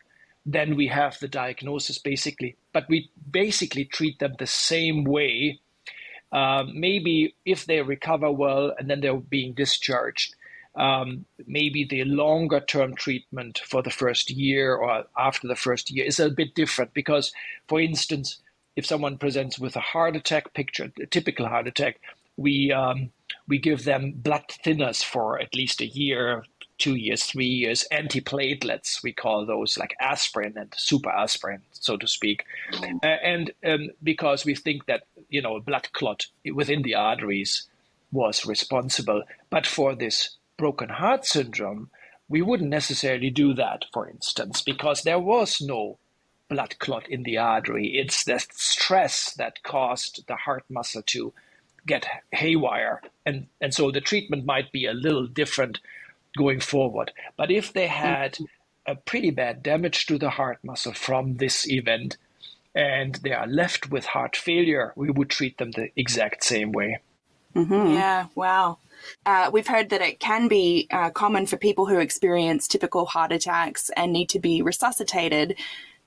then 0.47 0.77
we 0.77 0.87
have 0.87 1.19
the 1.19 1.29
diagnosis 1.29 1.99
basically. 1.99 2.57
But 2.73 2.89
we 2.89 3.11
basically 3.31 3.85
treat 3.85 4.19
them 4.19 4.35
the 4.39 4.47
same 4.47 5.05
way. 5.05 5.61
Um, 6.33 6.73
maybe 6.79 7.35
if 7.45 7.67
they 7.67 7.83
recover 7.83 8.31
well 8.31 8.75
and 8.79 8.89
then 8.89 9.01
they're 9.01 9.17
being 9.17 9.55
discharged, 9.55 10.35
um, 10.77 11.25
maybe 11.47 11.85
the 11.85 12.05
longer 12.05 12.61
term 12.61 12.95
treatment 12.95 13.61
for 13.67 13.83
the 13.83 13.91
first 13.91 14.31
year 14.31 14.77
or 14.77 15.05
after 15.19 15.49
the 15.49 15.57
first 15.57 15.91
year 15.91 16.05
is 16.05 16.21
a 16.21 16.31
bit 16.31 16.55
different 16.55 16.95
because, 16.95 17.33
for 17.67 17.81
instance, 17.81 18.41
if 18.79 18.87
someone 18.87 19.19
presents 19.19 19.59
with 19.59 19.75
a 19.75 19.81
heart 19.81 20.15
attack 20.15 20.55
picture, 20.55 20.93
a 21.03 21.07
typical 21.07 21.49
heart 21.49 21.67
attack, 21.67 22.01
we 22.37 22.71
um, 22.71 23.11
we 23.49 23.59
give 23.59 23.83
them 23.83 24.13
blood 24.15 24.45
thinners 24.65 25.03
for 25.03 25.41
at 25.41 25.53
least 25.53 25.81
a 25.81 25.87
year, 25.87 26.45
two 26.79 26.95
years, 26.95 27.25
three 27.25 27.53
years, 27.63 27.85
antiplatelets, 27.93 29.03
we 29.03 29.13
call 29.13 29.45
those 29.45 29.77
like 29.79 29.97
aspirin 30.01 30.57
and 30.57 30.73
super 30.77 31.11
aspirin, 31.11 31.61
so 31.73 31.97
to 31.97 32.07
speak. 32.07 32.45
Uh, 33.03 33.07
and 33.07 33.51
um, 33.67 33.89
because 34.01 34.45
we 34.45 34.55
think 34.55 34.87
that, 34.87 35.03
you 35.29 35.43
know, 35.43 35.57
a 35.57 35.61
blood 35.61 35.89
clot 35.93 36.27
within 36.55 36.83
the 36.83 36.95
arteries 36.95 37.69
was 38.13 38.47
responsible. 38.47 39.25
But 39.51 39.67
for 39.67 39.97
this 39.97 40.37
broken 40.57 40.89
heart 40.89 41.27
syndrome, 41.27 41.91
we 42.29 42.43
wouldn't 42.43 42.71
necessarily 42.71 43.31
do 43.31 43.55
that, 43.55 43.87
for 43.93 44.09
instance, 44.09 44.63
because 44.63 45.03
there 45.03 45.19
was 45.19 45.61
no 45.61 45.99
blood 46.49 46.79
clot 46.79 47.09
in 47.09 47.23
the 47.23 47.39
artery. 47.39 47.99
It's 47.99 48.25
the 48.25 48.45
stress 48.53 49.35
that 49.35 49.63
caused 49.63 50.27
the 50.27 50.37
heart 50.37 50.65
muscle 50.69 51.03
to 51.07 51.33
get 51.87 52.07
haywire. 52.33 53.03
And, 53.25 53.47
and 53.61 53.73
so 53.75 53.91
the 53.91 54.01
treatment 54.01 54.45
might 54.45 54.73
be 54.73 54.87
a 54.87 54.93
little 54.93 55.27
different 55.27 55.81
going 56.37 56.61
forward. 56.61 57.13
But 57.37 57.51
if 57.51 57.73
they 57.73 57.87
had 57.87 58.39
a 58.87 58.95
pretty 58.95 59.31
bad 59.31 59.63
damage 59.63 60.07
to 60.07 60.19
the 60.19 60.31
heart 60.31 60.59
muscle 60.63 60.95
from 60.95 61.37
this 61.37 61.69
event 61.69 62.17
and 62.75 63.17
they 63.17 63.33
are 63.33 63.47
left 63.47 63.91
with 63.91 64.07
heart 64.07 64.37
failure, 64.37 64.93
we 64.97 65.11
would 65.11 65.31
treat 65.31 65.59
them 65.59 65.73
the 65.73 65.91
exact 65.97 66.45
same 66.45 66.73
way. 66.73 66.99
Mm-hmm. 67.55 67.95
Yeah, 67.95 68.27
wow. 68.35 68.79
Uh, 69.25 69.51
we've 69.53 69.67
heard 69.67 69.91
that 69.91 70.03
it 70.03 70.21
can 70.21 70.49
be 70.49 70.87
uh, 70.91 71.11
common 71.11 71.47
for 71.47 71.57
people 71.57 71.87
who 71.87 71.99
experience 71.99 72.69
typical 72.69 73.07
heart 73.07 73.33
attacks 73.33 73.91
and 73.97 74.13
need 74.13 74.29
to 74.29 74.39
be 74.39 74.63
resuscitated 74.63 75.57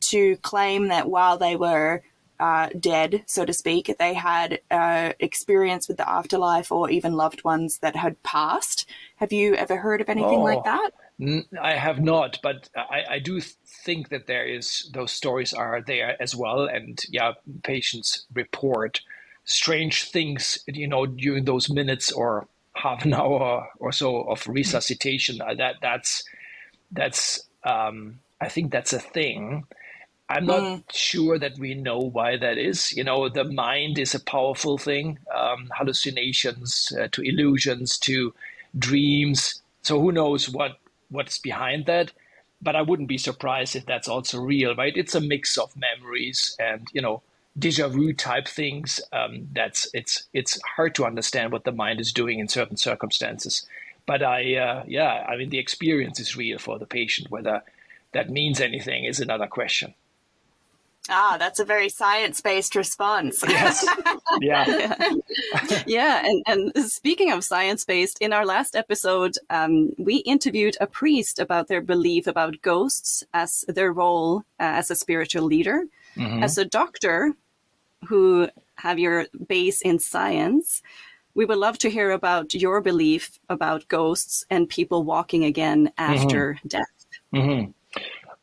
to 0.01 0.37
claim 0.37 0.87
that 0.89 1.09
while 1.09 1.37
they 1.37 1.55
were 1.55 2.01
uh, 2.39 2.69
dead, 2.79 3.23
so 3.27 3.45
to 3.45 3.53
speak, 3.53 3.95
they 3.99 4.13
had 4.15 4.59
uh, 4.71 5.13
experience 5.19 5.87
with 5.87 5.97
the 5.97 6.09
afterlife 6.09 6.71
or 6.71 6.89
even 6.89 7.13
loved 7.13 7.43
ones 7.43 7.77
that 7.79 7.95
had 7.95 8.21
passed. 8.23 8.89
Have 9.17 9.31
you 9.31 9.53
ever 9.53 9.77
heard 9.77 10.01
of 10.01 10.09
anything 10.09 10.39
oh, 10.39 10.43
like 10.43 10.63
that? 10.63 10.91
I 11.61 11.75
have 11.75 11.99
not, 11.99 12.39
but 12.41 12.67
I, 12.75 13.15
I 13.15 13.19
do 13.19 13.39
think 13.39 14.09
that 14.09 14.25
there 14.25 14.45
is 14.45 14.89
those 14.91 15.11
stories 15.11 15.53
are 15.53 15.81
there 15.85 16.19
as 16.19 16.35
well, 16.35 16.65
and 16.65 16.99
yeah, 17.09 17.33
patients 17.63 18.25
report 18.33 19.01
strange 19.43 20.05
things, 20.05 20.63
you 20.67 20.87
know, 20.87 21.05
during 21.05 21.45
those 21.45 21.69
minutes 21.69 22.11
or 22.11 22.47
half 22.73 23.05
an 23.05 23.13
hour 23.21 23.67
or 23.77 23.91
so 23.91 24.21
of 24.21 24.47
resuscitation. 24.47 25.37
That 25.37 25.75
that's 25.79 26.23
that's 26.91 27.43
um, 27.63 28.19
I 28.39 28.49
think 28.49 28.71
that's 28.71 28.93
a 28.93 28.99
thing. 28.99 29.65
I'm 30.31 30.45
not 30.45 30.61
mm. 30.61 30.83
sure 30.93 31.37
that 31.37 31.59
we 31.59 31.73
know 31.73 31.99
why 31.99 32.37
that 32.37 32.57
is. 32.57 32.93
You 32.93 33.03
know, 33.03 33.27
the 33.27 33.43
mind 33.43 33.99
is 33.99 34.15
a 34.15 34.19
powerful 34.19 34.77
thing. 34.77 35.19
Um, 35.35 35.69
hallucinations 35.77 36.93
uh, 36.97 37.09
to 37.11 37.21
illusions 37.21 37.97
to 37.99 38.33
dreams. 38.77 39.61
So 39.81 39.99
who 39.99 40.13
knows 40.13 40.49
what 40.49 40.77
what's 41.09 41.37
behind 41.37 41.85
that? 41.87 42.13
But 42.61 42.77
I 42.77 42.81
wouldn't 42.81 43.09
be 43.09 43.17
surprised 43.17 43.75
if 43.75 43.85
that's 43.85 44.07
also 44.07 44.39
real, 44.39 44.73
right? 44.73 44.95
It's 44.95 45.15
a 45.15 45.19
mix 45.19 45.57
of 45.57 45.75
memories 45.75 46.55
and 46.59 46.87
you 46.93 47.01
know 47.01 47.23
deja 47.59 47.89
vu 47.89 48.13
type 48.13 48.47
things. 48.47 49.01
Um, 49.11 49.49
that's 49.51 49.89
it's 49.93 50.29
it's 50.33 50.57
hard 50.77 50.95
to 50.95 51.05
understand 51.05 51.51
what 51.51 51.65
the 51.65 51.73
mind 51.73 51.99
is 51.99 52.13
doing 52.13 52.39
in 52.39 52.47
certain 52.47 52.77
circumstances. 52.77 53.65
But 54.05 54.23
I 54.23 54.55
uh, 54.55 54.83
yeah, 54.87 55.25
I 55.27 55.35
mean 55.35 55.49
the 55.49 55.59
experience 55.59 56.21
is 56.21 56.37
real 56.37 56.57
for 56.57 56.79
the 56.79 56.85
patient. 56.85 57.29
Whether 57.29 57.63
that 58.13 58.29
means 58.29 58.61
anything 58.61 59.03
is 59.03 59.19
another 59.19 59.47
question. 59.47 59.93
Ah, 61.09 61.35
that's 61.39 61.59
a 61.59 61.65
very 61.65 61.89
science 61.89 62.41
based 62.41 62.75
response. 62.75 63.43
Yes. 63.51 63.85
Yeah. 64.39 64.65
yeah. 64.67 65.83
yeah. 65.87 66.25
And, 66.25 66.43
and 66.47 66.91
speaking 66.91 67.31
of 67.31 67.43
science 67.43 67.83
based, 67.85 68.19
in 68.21 68.33
our 68.33 68.45
last 68.45 68.75
episode, 68.75 69.35
um, 69.49 69.91
we 69.97 70.17
interviewed 70.17 70.77
a 70.79 70.87
priest 70.87 71.39
about 71.39 71.67
their 71.67 71.81
belief 71.81 72.27
about 72.27 72.61
ghosts 72.61 73.23
as 73.33 73.65
their 73.67 73.91
role 73.91 74.43
uh, 74.59 74.79
as 74.79 74.91
a 74.91 74.95
spiritual 74.95 75.43
leader. 75.43 75.83
Mm-hmm. 76.15 76.43
As 76.43 76.57
a 76.57 76.65
doctor 76.65 77.33
who 78.07 78.49
have 78.75 78.99
your 78.99 79.27
base 79.47 79.81
in 79.81 79.99
science, 79.99 80.81
we 81.33 81.45
would 81.45 81.57
love 81.57 81.77
to 81.79 81.89
hear 81.89 82.11
about 82.11 82.53
your 82.53 82.81
belief 82.81 83.39
about 83.49 83.87
ghosts 83.87 84.45
and 84.49 84.69
people 84.69 85.03
walking 85.03 85.45
again 85.45 85.91
after 85.97 86.53
mm-hmm. 86.53 86.67
death. 86.67 87.05
Mm-hmm. 87.33 87.71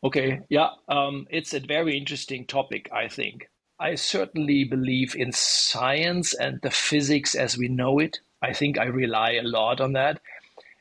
Okay, 0.03 0.41
yeah, 0.49 0.69
um, 0.87 1.27
it's 1.29 1.53
a 1.53 1.59
very 1.59 1.97
interesting 1.97 2.45
topic, 2.45 2.89
I 2.91 3.07
think. 3.09 3.49
I 3.79 3.95
certainly 3.95 4.63
believe 4.63 5.15
in 5.15 5.31
science 5.31 6.33
and 6.33 6.61
the 6.61 6.71
physics 6.71 7.35
as 7.35 7.57
we 7.57 7.67
know 7.67 7.99
it. 7.99 8.19
I 8.41 8.53
think 8.53 8.77
I 8.77 8.85
rely 8.85 9.31
a 9.33 9.43
lot 9.43 9.81
on 9.81 9.93
that. 9.93 10.21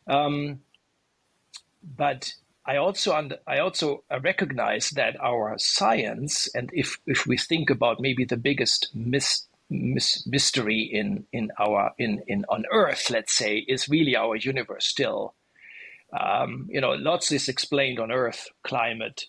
Um, 0.07 0.61
but 1.97 2.35
I 2.65 2.77
also 2.77 3.15
under, 3.15 3.39
I 3.47 3.59
also 3.59 4.05
recognize 4.23 4.91
that 4.91 5.17
our 5.21 5.57
science, 5.59 6.49
and 6.55 6.71
if 6.73 6.99
if 7.07 7.27
we 7.27 7.37
think 7.39 7.71
about 7.71 8.01
maybe 8.01 8.25
the 8.25 8.37
biggest 8.37 8.91
mis, 8.95 9.47
mis, 9.71 10.27
mystery 10.27 10.81
in 10.83 11.25
in 11.33 11.51
our 11.59 11.93
in 11.99 12.23
in 12.27 12.45
on 12.49 12.65
Earth, 12.71 13.11
let's 13.11 13.33
say, 13.33 13.59
is 13.59 13.89
really 13.89 14.17
our 14.17 14.37
universe 14.37 14.87
still. 14.87 15.35
Um, 16.13 16.69
you 16.71 16.81
know, 16.81 16.93
lots 16.93 17.33
is 17.33 17.49
explained 17.49 17.99
on 17.99 18.11
Earth, 18.11 18.49
climate, 18.63 19.25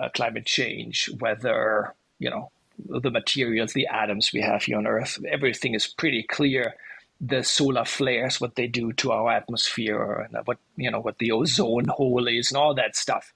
uh, 0.00 0.08
climate 0.14 0.46
change, 0.46 1.08
weather, 1.20 1.94
you 2.18 2.30
know, 2.30 2.50
the 2.78 3.10
materials, 3.10 3.72
the 3.72 3.86
atoms 3.86 4.32
we 4.32 4.40
have 4.40 4.64
here 4.64 4.78
on 4.78 4.86
Earth. 4.86 5.18
Everything 5.28 5.74
is 5.74 5.86
pretty 5.86 6.22
clear. 6.22 6.74
The 7.20 7.42
solar 7.44 7.84
flares, 7.84 8.40
what 8.40 8.56
they 8.56 8.66
do 8.66 8.92
to 8.94 9.12
our 9.12 9.30
atmosphere, 9.30 10.28
and 10.28 10.46
what 10.46 10.58
you 10.76 10.90
know, 10.90 11.00
what 11.00 11.18
the 11.18 11.32
ozone 11.32 11.86
hole 11.86 12.28
is, 12.28 12.50
and 12.50 12.58
all 12.58 12.74
that 12.74 12.96
stuff. 12.96 13.32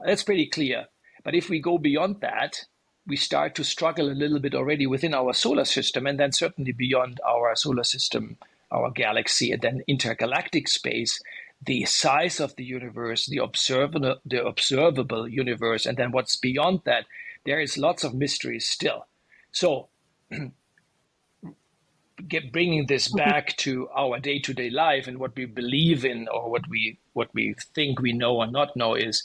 That's 0.00 0.24
pretty 0.24 0.46
clear. 0.46 0.86
But 1.22 1.34
if 1.34 1.48
we 1.48 1.60
go 1.60 1.78
beyond 1.78 2.22
that, 2.22 2.64
we 3.06 3.16
start 3.16 3.54
to 3.56 3.64
struggle 3.64 4.10
a 4.10 4.14
little 4.14 4.40
bit 4.40 4.54
already 4.54 4.86
within 4.86 5.14
our 5.14 5.32
solar 5.32 5.64
system, 5.64 6.06
and 6.06 6.18
then 6.18 6.32
certainly 6.32 6.72
beyond 6.72 7.20
our 7.24 7.54
solar 7.54 7.84
system, 7.84 8.36
our 8.72 8.90
galaxy, 8.90 9.52
and 9.52 9.62
then 9.62 9.82
intergalactic 9.86 10.66
space 10.66 11.20
the 11.64 11.84
size 11.84 12.40
of 12.40 12.56
the 12.56 12.64
universe, 12.64 13.26
the 13.26 13.38
observable, 13.38 14.16
the 14.24 14.44
observable 14.44 15.28
universe, 15.28 15.86
and 15.86 15.96
then 15.96 16.10
what's 16.12 16.36
beyond 16.36 16.80
that, 16.84 17.04
there 17.44 17.60
is 17.60 17.76
lots 17.76 18.04
of 18.04 18.14
mysteries 18.14 18.66
still. 18.66 19.06
So, 19.52 19.88
get, 22.28 22.52
bringing 22.52 22.86
this 22.86 23.08
mm-hmm. 23.08 23.18
back 23.18 23.56
to 23.58 23.88
our 23.90 24.18
day-to-day 24.18 24.70
life 24.70 25.06
and 25.06 25.18
what 25.18 25.36
we 25.36 25.44
believe 25.44 26.04
in, 26.04 26.28
or 26.28 26.50
what 26.50 26.68
we 26.68 26.98
what 27.12 27.28
we 27.34 27.54
think 27.74 28.00
we 28.00 28.12
know 28.12 28.36
or 28.36 28.46
not 28.46 28.76
know, 28.76 28.94
is 28.94 29.24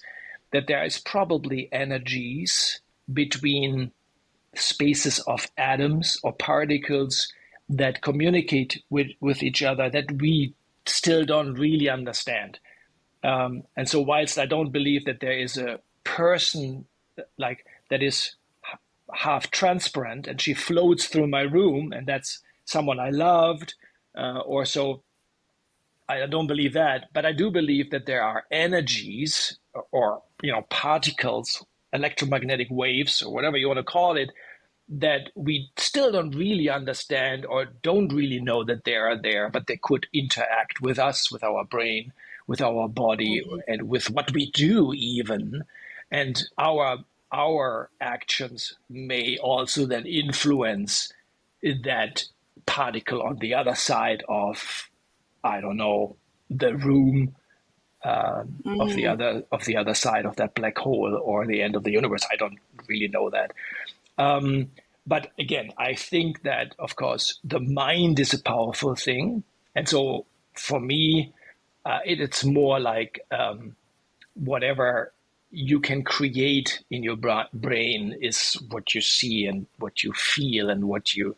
that 0.51 0.67
there 0.67 0.83
is 0.83 0.99
probably 0.99 1.69
energies 1.71 2.81
between 3.11 3.91
spaces 4.55 5.19
of 5.19 5.47
atoms 5.57 6.19
or 6.23 6.33
particles 6.33 7.31
that 7.69 8.01
communicate 8.01 8.83
with, 8.89 9.07
with 9.19 9.43
each 9.43 9.63
other 9.63 9.89
that 9.89 10.11
we 10.13 10.53
still 10.87 11.25
don't 11.25 11.53
really 11.55 11.89
understand. 11.89 12.59
Um, 13.23 13.63
and 13.75 13.89
so, 13.89 14.01
whilst 14.01 14.37
I 14.37 14.45
don't 14.45 14.71
believe 14.71 15.05
that 15.05 15.19
there 15.19 15.37
is 15.37 15.57
a 15.57 15.79
person 16.03 16.85
like 17.37 17.65
that 17.89 18.03
is 18.03 18.35
half 19.13 19.49
transparent 19.51 20.27
and 20.27 20.41
she 20.41 20.53
floats 20.53 21.07
through 21.07 21.27
my 21.27 21.41
room 21.41 21.91
and 21.91 22.07
that's 22.07 22.41
someone 22.65 22.99
I 22.99 23.09
loved, 23.09 23.75
uh, 24.17 24.39
or 24.39 24.65
so, 24.65 25.03
I 26.07 26.25
don't 26.27 26.47
believe 26.47 26.73
that. 26.73 27.05
But 27.13 27.25
I 27.25 27.31
do 27.31 27.49
believe 27.51 27.91
that 27.91 28.05
there 28.05 28.21
are 28.21 28.43
energies 28.51 29.57
or, 29.91 30.21
you 30.43 30.51
know 30.51 30.63
particles 30.69 31.63
electromagnetic 31.93 32.67
waves 32.69 33.21
or 33.21 33.33
whatever 33.33 33.57
you 33.57 33.67
want 33.67 33.77
to 33.77 33.83
call 33.83 34.17
it 34.17 34.29
that 34.87 35.31
we 35.35 35.69
still 35.77 36.11
don't 36.11 36.35
really 36.35 36.69
understand 36.69 37.45
or 37.45 37.65
don't 37.65 38.13
really 38.13 38.39
know 38.39 38.63
that 38.63 38.83
they 38.83 38.95
are 38.95 39.19
there, 39.19 39.49
but 39.49 39.67
they 39.67 39.79
could 39.81 40.05
interact 40.13 40.81
with 40.81 40.99
us, 40.99 41.31
with 41.31 41.43
our 41.43 41.63
brain, 41.65 42.13
with 42.47 42.61
our 42.61 42.87
body, 42.87 43.41
mm-hmm. 43.41 43.59
and 43.67 43.89
with 43.89 44.09
what 44.09 44.31
we 44.33 44.51
do, 44.51 44.93
even. 44.93 45.63
And 46.11 46.41
our 46.57 46.99
our 47.31 47.89
actions 47.99 48.75
may 48.89 49.37
also 49.37 49.85
then 49.85 50.05
influence 50.05 51.11
that 51.83 52.25
particle 52.65 53.21
on 53.21 53.37
the 53.39 53.55
other 53.55 53.75
side 53.75 54.23
of, 54.29 54.89
I 55.43 55.59
don't 55.59 55.77
know, 55.77 56.15
the 56.49 56.75
room 56.75 57.35
uh, 58.03 58.43
mm. 58.63 58.81
of 58.81 58.95
the 58.95 59.03
mm. 59.03 59.11
other 59.11 59.43
of 59.51 59.65
the 59.65 59.77
other 59.77 59.95
side 59.95 60.25
of 60.25 60.35
that 60.35 60.53
black 60.53 60.77
hole 60.77 61.19
or 61.23 61.47
the 61.47 61.61
end 61.61 61.75
of 61.75 61.83
the 61.83 61.91
universe. 61.91 62.25
I 62.31 62.35
don't 62.35 62.59
really 62.87 63.07
know 63.07 63.31
that. 63.31 63.51
Um, 64.17 64.71
but 65.07 65.31
again, 65.37 65.71
I 65.77 65.93
think 65.95 66.43
that, 66.43 66.75
of 66.79 66.95
course, 66.95 67.39
the 67.43 67.59
mind 67.59 68.19
is 68.19 68.33
a 68.33 68.41
powerful 68.41 68.95
thing. 68.95 69.43
And 69.75 69.87
so 69.87 70.25
for 70.53 70.79
me, 70.79 71.33
uh, 71.85 71.99
it, 72.05 72.19
it's 72.19 72.43
more 72.43 72.79
like 72.79 73.19
um, 73.31 73.75
whatever 74.33 75.13
you 75.51 75.79
can 75.79 76.03
create 76.03 76.83
in 76.89 77.03
your 77.03 77.15
bra- 77.15 77.47
brain 77.53 78.17
is 78.21 78.53
what 78.69 78.95
you 78.95 79.01
see 79.01 79.45
and 79.45 79.67
what 79.77 80.03
you 80.03 80.11
feel 80.13 80.69
and 80.69 80.85
what 80.85 81.15
you, 81.15 81.35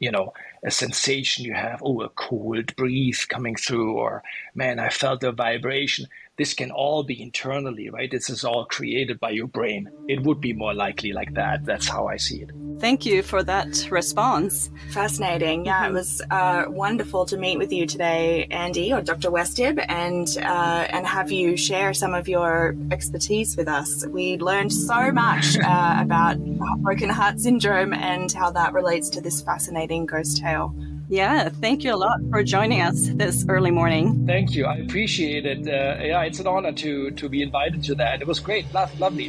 you 0.00 0.10
know, 0.10 0.32
a 0.64 0.70
sensation 0.70 1.44
you 1.44 1.54
have. 1.54 1.82
Oh, 1.84 2.00
a 2.02 2.08
cold 2.08 2.74
breeze 2.76 3.24
coming 3.24 3.56
through, 3.56 3.92
or 3.94 4.22
man, 4.54 4.78
I 4.78 4.88
felt 4.88 5.22
a 5.22 5.32
vibration 5.32 6.06
this 6.38 6.54
can 6.54 6.70
all 6.70 7.02
be 7.04 7.20
internally, 7.20 7.90
right? 7.90 8.10
This 8.10 8.30
is 8.30 8.44
all 8.44 8.64
created 8.64 9.20
by 9.20 9.30
your 9.30 9.46
brain. 9.46 9.88
It 10.08 10.22
would 10.22 10.40
be 10.40 10.52
more 10.52 10.74
likely 10.74 11.12
like 11.12 11.34
that. 11.34 11.64
That's 11.64 11.88
how 11.88 12.08
I 12.08 12.16
see 12.16 12.42
it. 12.42 12.50
Thank 12.80 13.06
you 13.06 13.22
for 13.22 13.42
that 13.44 13.86
response. 13.90 14.70
Fascinating. 14.90 15.66
Yeah, 15.66 15.82
mm-hmm. 15.82 15.90
it 15.90 15.98
was 15.98 16.22
uh, 16.30 16.64
wonderful 16.68 17.26
to 17.26 17.36
meet 17.36 17.58
with 17.58 17.72
you 17.72 17.86
today, 17.86 18.46
Andy 18.50 18.92
or 18.92 19.02
Dr. 19.02 19.30
Westib, 19.30 19.84
and 19.88 20.26
uh, 20.38 20.86
and 20.90 21.06
have 21.06 21.30
you 21.30 21.56
share 21.56 21.94
some 21.94 22.14
of 22.14 22.28
your 22.28 22.74
expertise 22.90 23.56
with 23.56 23.68
us. 23.68 24.04
We 24.06 24.38
learned 24.38 24.72
so 24.72 25.12
much 25.12 25.58
uh, 25.64 25.96
about 26.00 26.38
broken 26.78 27.10
heart 27.10 27.40
syndrome 27.40 27.92
and 27.92 28.32
how 28.32 28.50
that 28.50 28.72
relates 28.72 29.10
to 29.10 29.20
this 29.20 29.42
fascinating 29.42 30.06
ghost 30.06 30.38
tale. 30.38 30.74
Yeah, 31.08 31.48
thank 31.50 31.84
you 31.84 31.94
a 31.94 31.96
lot 31.96 32.20
for 32.30 32.42
joining 32.42 32.80
us 32.80 33.08
this 33.14 33.44
early 33.48 33.70
morning. 33.70 34.26
Thank 34.26 34.54
you. 34.54 34.64
I 34.66 34.76
appreciate 34.76 35.44
it. 35.44 35.66
Uh, 35.66 36.02
yeah, 36.02 36.22
it's 36.22 36.40
an 36.40 36.46
honor 36.46 36.72
to 36.72 37.10
to 37.10 37.28
be 37.28 37.42
invited 37.42 37.84
to 37.84 37.94
that. 37.96 38.22
It 38.22 38.26
was 38.26 38.40
great. 38.40 38.66
Lovely. 38.72 39.28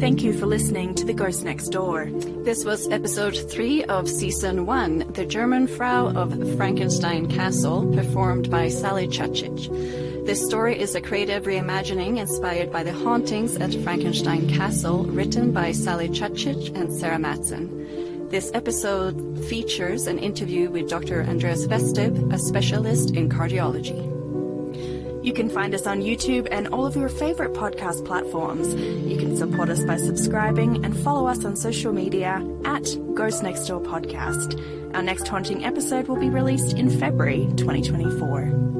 Thank 0.00 0.22
you 0.22 0.32
for 0.32 0.46
listening 0.46 0.94
to 0.94 1.04
The 1.04 1.12
Ghost 1.12 1.44
Next 1.44 1.68
Door. 1.68 2.06
This 2.42 2.64
was 2.64 2.88
episode 2.88 3.36
3 3.50 3.84
of 3.84 4.08
season 4.08 4.64
1, 4.64 5.12
The 5.12 5.26
German 5.26 5.66
Frau 5.66 6.08
of 6.08 6.32
Frankenstein 6.56 7.26
Castle, 7.28 7.86
performed 7.92 8.50
by 8.50 8.70
Sally 8.70 9.06
Chuchich. 9.06 9.68
This 10.24 10.42
story 10.42 10.80
is 10.80 10.94
a 10.94 11.02
creative 11.02 11.44
reimagining 11.44 12.16
inspired 12.16 12.72
by 12.72 12.82
the 12.82 12.94
hauntings 12.94 13.56
at 13.58 13.74
Frankenstein 13.84 14.48
Castle, 14.48 15.04
written 15.04 15.52
by 15.52 15.72
Sally 15.72 16.08
Chuchich 16.08 16.74
and 16.74 16.90
Sarah 16.90 17.18
Matson. 17.18 17.99
This 18.30 18.52
episode 18.54 19.44
features 19.46 20.06
an 20.06 20.20
interview 20.20 20.70
with 20.70 20.88
Dr. 20.88 21.24
Andreas 21.24 21.66
Westib, 21.66 22.32
a 22.32 22.38
specialist 22.38 23.10
in 23.16 23.28
cardiology. 23.28 24.06
You 25.24 25.32
can 25.32 25.50
find 25.50 25.74
us 25.74 25.84
on 25.84 26.00
YouTube 26.00 26.46
and 26.48 26.68
all 26.68 26.86
of 26.86 26.94
your 26.94 27.08
favorite 27.08 27.54
podcast 27.54 28.06
platforms. 28.06 28.72
You 28.72 29.18
can 29.18 29.36
support 29.36 29.68
us 29.68 29.82
by 29.82 29.96
subscribing 29.96 30.84
and 30.84 30.96
follow 30.96 31.26
us 31.26 31.44
on 31.44 31.56
social 31.56 31.92
media 31.92 32.40
at 32.64 32.96
Ghost 33.14 33.42
Next 33.42 33.66
Door 33.66 33.80
Podcast. 33.80 34.94
Our 34.94 35.02
next 35.02 35.26
haunting 35.26 35.64
episode 35.64 36.06
will 36.06 36.20
be 36.20 36.30
released 36.30 36.74
in 36.74 36.88
February 36.88 37.48
2024. 37.56 38.79